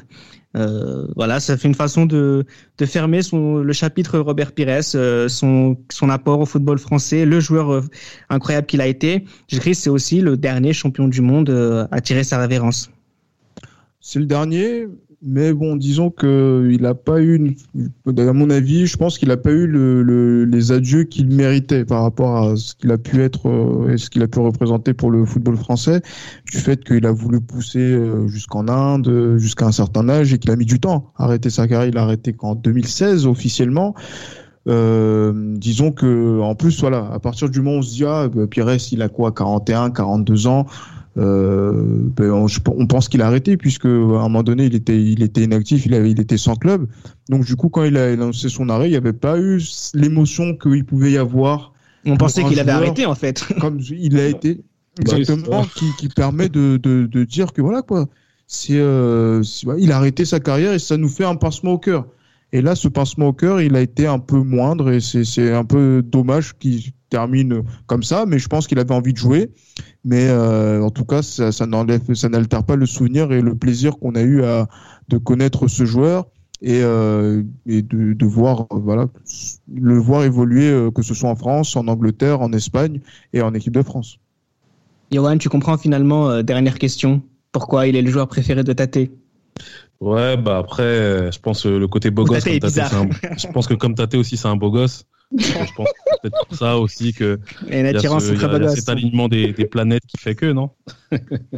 [0.56, 2.46] Euh, voilà, ça fait une façon de,
[2.86, 5.76] fermer le chapitre Robert Pires, euh, son,
[6.08, 7.82] apport au football français, le joueur euh,
[8.30, 9.24] incroyable qu'il a été.
[9.48, 11.50] Chris, c'est aussi le dernier champion du monde
[11.90, 12.90] à tirer sa révérence.
[14.00, 14.86] C'est le dernier,
[15.20, 17.56] mais bon, disons que il n'a pas eu,
[18.06, 22.02] à mon avis, je pense qu'il n'a pas eu le, les adieux qu'il méritait par
[22.02, 25.10] rapport à ce qu'il a pu être euh, et ce qu'il a pu représenter pour
[25.10, 26.02] le football français,
[26.50, 30.52] du fait qu'il a voulu pousser euh, jusqu'en Inde, jusqu'à un certain âge et qu'il
[30.52, 31.88] a mis du temps à arrêter sa carrière.
[31.88, 33.94] Il a arrêté qu'en 2016 officiellement.
[34.68, 38.28] Euh, disons que en plus voilà à partir du moment où on se dit ah
[38.28, 40.66] bah, Pires il a quoi 41 42 ans
[41.18, 45.42] ben, on, pense qu'il a arrêté puisque à un moment donné il était il était
[45.42, 46.86] inactif, il avait il était sans club.
[47.28, 49.60] Donc du coup quand il a lancé son arrêt, il n'y avait pas eu
[49.94, 51.72] l'émotion qu'il pouvait y avoir.
[52.06, 53.44] On pensait qu'il avait arrêté en fait.
[53.60, 54.60] Comme il a été
[55.00, 58.08] exactement qui, qui, permet de, de, de, dire que voilà quoi,
[58.46, 59.42] c'est euh,
[59.78, 62.06] il a arrêté sa carrière et ça nous fait un pincement au cœur.
[62.52, 65.64] Et là, ce pincement au cœur, il a été un peu moindre et c'est un
[65.64, 68.26] peu dommage qu'il termine comme ça.
[68.26, 69.50] Mais je pense qu'il avait envie de jouer.
[70.04, 73.54] Mais euh, en tout cas, ça, ça n'enlève, ça n'altère pas le souvenir et le
[73.54, 74.68] plaisir qu'on a eu à,
[75.08, 76.26] de connaître ce joueur
[76.62, 79.06] et, euh, et de, de, voir, voilà,
[79.72, 83.00] le voir évoluer, euh, que ce soit en France, en Angleterre, en Espagne
[83.32, 84.18] et en équipe de France.
[85.12, 88.98] Johan, tu comprends finalement, euh, dernière question, pourquoi il est le joueur préféré de Tate?
[90.00, 92.44] Ouais, bah après, je pense le côté beau gosse.
[92.44, 92.92] Comme Tate,
[93.38, 95.04] je pense que comme Tate aussi, c'est un beau gosse.
[95.36, 95.88] Je pense
[96.22, 100.46] peut-être pour ça aussi que Et ce, cet alignement des, des, planètes qui fait que,
[100.46, 100.70] non?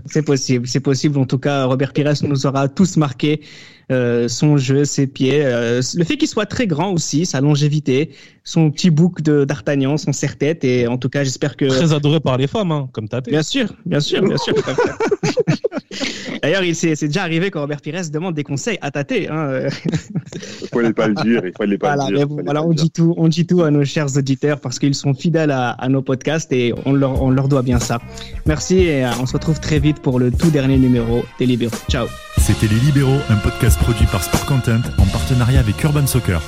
[0.07, 1.18] C'est possible, c'est possible.
[1.18, 3.43] En tout cas, Robert Pires nous aura tous marqué
[3.91, 8.11] euh, son jeu, ses pieds, euh, le fait qu'il soit très grand aussi, sa longévité,
[8.45, 12.21] son petit bouc de d'Artagnan, son serre-tête, et en tout cas, j'espère que très adoré
[12.21, 13.29] par les femmes, hein, comme Tate.
[13.29, 14.55] Bien sûr, bien sûr, bien sûr.
[16.43, 19.12] D'ailleurs, il c'est déjà arrivé quand Robert Pires demande des conseils à Tate.
[19.30, 19.68] Hein.
[20.62, 22.26] il fallait pas le dire, il fallait pas voilà, le dire.
[22.45, 25.51] Voilà, on dit tout, on dit tout à nos chers auditeurs parce qu'ils sont fidèles
[25.51, 28.01] à, à, nos podcasts et on leur, on leur doit bien ça.
[28.47, 31.76] Merci et on se retrouve très vite pour le tout dernier numéro des Libéraux.
[31.88, 32.07] Ciao.
[32.38, 36.41] C'était Les Libéraux, un podcast produit par Sport Content en partenariat avec Urban Soccer.